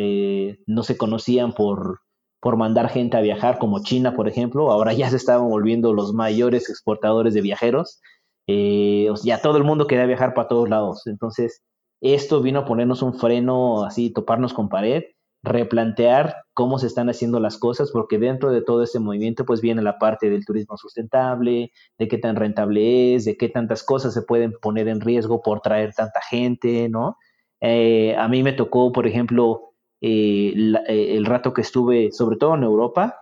[0.68, 2.01] no se conocían por,
[2.42, 6.14] por mandar gente a viajar, como China, por ejemplo, ahora ya se estaban volviendo los
[6.14, 8.02] mayores exportadores de viajeros.
[8.48, 11.08] eh, ya todo el mundo quería viajar para todos lados.
[11.08, 11.62] Entonces,
[12.02, 15.04] esto vino a ponernos un freno, así, toparnos con pared,
[15.44, 19.82] replantear cómo se están haciendo las cosas, porque dentro de todo ese movimiento, pues viene
[19.84, 24.24] la parte del turismo sustentable, de qué tan rentable es, de qué tantas cosas se
[24.24, 27.18] pueden poner en riesgo por traer tanta gente, ¿no?
[27.62, 29.71] Eh, a mí me tocó, por ejemplo,
[30.02, 30.54] eh,
[30.88, 33.18] el rato que estuve, sobre todo en Europa,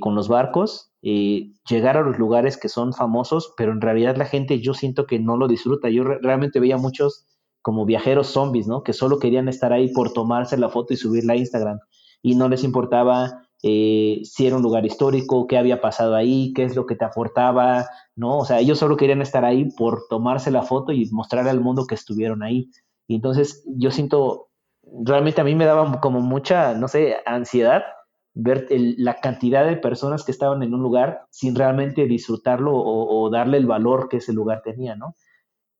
[0.00, 4.60] con los barcos, llegar a los lugares que son famosos, pero en realidad la gente
[4.60, 5.88] yo siento que no lo disfruta.
[5.88, 7.26] Yo realmente veía muchos
[7.62, 8.82] como viajeros zombies, ¿no?
[8.82, 11.78] Que solo querían estar ahí por tomarse la foto y subirla a Instagram.
[12.22, 16.64] Y no les importaba eh, si era un lugar histórico, qué había pasado ahí, qué
[16.64, 18.38] es lo que te aportaba, ¿no?
[18.38, 21.86] O sea, ellos solo querían estar ahí por tomarse la foto y mostrar al mundo
[21.86, 22.70] que estuvieron ahí.
[23.08, 24.47] Y entonces yo siento,
[25.04, 27.82] realmente a mí me daba como mucha, no sé, ansiedad
[28.34, 33.58] ver la cantidad de personas que estaban en un lugar sin realmente disfrutarlo o, darle
[33.58, 35.16] el valor que ese lugar tenía, ¿no?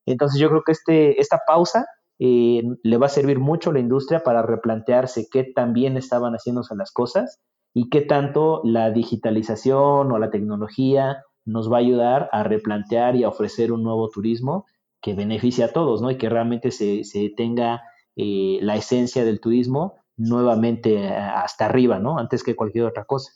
[0.07, 1.87] Entonces yo creo que este, esta pausa
[2.19, 6.33] eh, le va a servir mucho a la industria para replantearse qué tan bien estaban
[6.33, 7.39] haciéndose las cosas
[7.75, 13.25] y qué tanto la digitalización o la tecnología nos va a ayudar a replantear y
[13.25, 14.67] a ofrecer un nuevo turismo
[15.01, 16.11] que beneficie a todos, ¿no?
[16.11, 17.05] Y que realmente se,
[17.37, 17.83] tenga
[18.21, 22.19] eh, la esencia del turismo nuevamente eh, hasta arriba, ¿no?
[22.19, 23.31] Antes que cualquier otra cosa.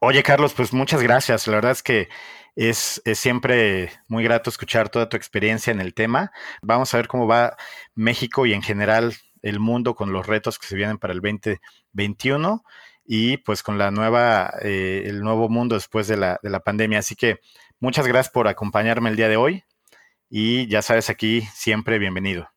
[0.00, 1.46] Oye, Carlos, pues muchas gracias.
[1.46, 2.08] La verdad es que
[2.56, 6.32] es, siempre muy grato escuchar toda tu experiencia en el tema.
[6.62, 7.56] Vamos a ver cómo va
[7.94, 12.64] México y en general el mundo con los retos que se vienen para el 2021
[13.04, 16.98] y pues con la nueva, eh, el nuevo mundo después de la, de la pandemia.
[16.98, 17.38] Así que
[17.78, 19.62] muchas gracias por acompañarme el día de hoy
[20.28, 22.55] y ya sabes, aquí siempre bienvenido.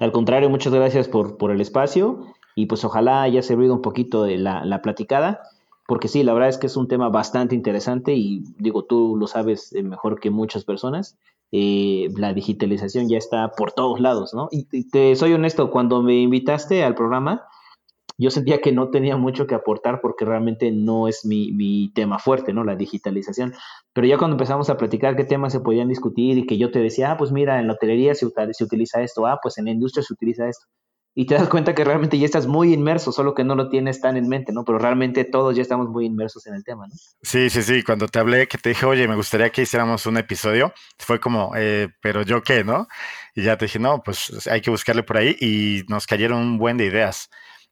[0.00, 4.24] Al contrario, muchas gracias por, por el espacio y pues ojalá haya servido un poquito
[4.24, 5.42] de la, la, platicada,
[5.86, 9.26] porque sí, la verdad es que es un tema bastante interesante y digo, tú lo
[9.26, 11.18] sabes eh, mejor que muchas personas.
[11.52, 14.48] Eh, la digitalización ya está por todos lados, ¿no?
[14.52, 17.42] y te soy honesto, cuando me invitaste al programa,
[18.20, 22.52] yo sentía que no tenía mucho que aportar porque realmente no es mi, tema fuerte,
[22.52, 22.64] ¿no?
[22.64, 23.54] La digitalización.
[23.94, 26.80] Pero ya cuando empezamos a platicar qué temas se podían discutir y que yo te
[26.80, 29.70] decía, ah, pues mira, en la hotelería se, se utiliza esto, ah, pues en la
[29.70, 30.66] industria se utiliza esto.
[31.14, 34.00] Y te das cuenta que realmente ya estás muy inmerso, solo que no lo tienes
[34.00, 34.64] tan en mente, ¿no?
[34.64, 36.94] Pero realmente todos ya estamos muy inmersos en el tema, ¿no?
[37.22, 37.82] Sí, sí, sí.
[37.82, 41.52] Cuando te hablé, que te dije, oye, me gustaría que hiciéramos un episodio, fue como,
[41.56, 42.86] eh, pero yo qué, ¿no?
[43.34, 46.58] Y ya te dije, no, pues hay que buscarle por ahí y nos cayeron un
[46.58, 47.30] buen de ideas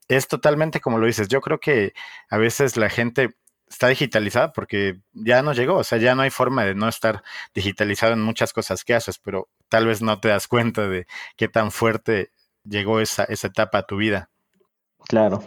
[0.09, 1.29] es totalmente como lo dices.
[1.29, 1.93] Yo creo que
[2.31, 3.37] a veces la gente
[3.69, 7.23] está digitalizada porque ya no llegó, o sea, ya no hay forma de no estar
[7.55, 11.07] digitalizado en muchas cosas que haces, pero tal vez no te das cuenta de
[11.37, 12.33] qué tan fuerte
[12.65, 14.31] llegó esa, esa etapa a tu vida.
[15.07, 15.45] Claro.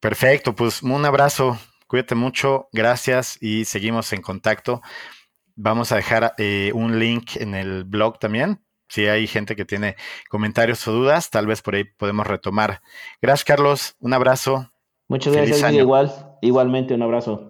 [0.00, 4.82] Perfecto, pues un abrazo, cuídate mucho, gracias y seguimos en contacto.
[5.54, 8.60] Vamos a dejar eh, un link en el blog también
[8.92, 9.96] si hay gente que tiene
[10.28, 12.82] comentarios o dudas, tal vez por ahí podemos retomar.
[13.22, 13.96] Gracias, Carlos.
[14.00, 14.70] Un abrazo.
[15.08, 16.12] Muchas gracias, igual,
[16.42, 17.40] igualmente un abrazo.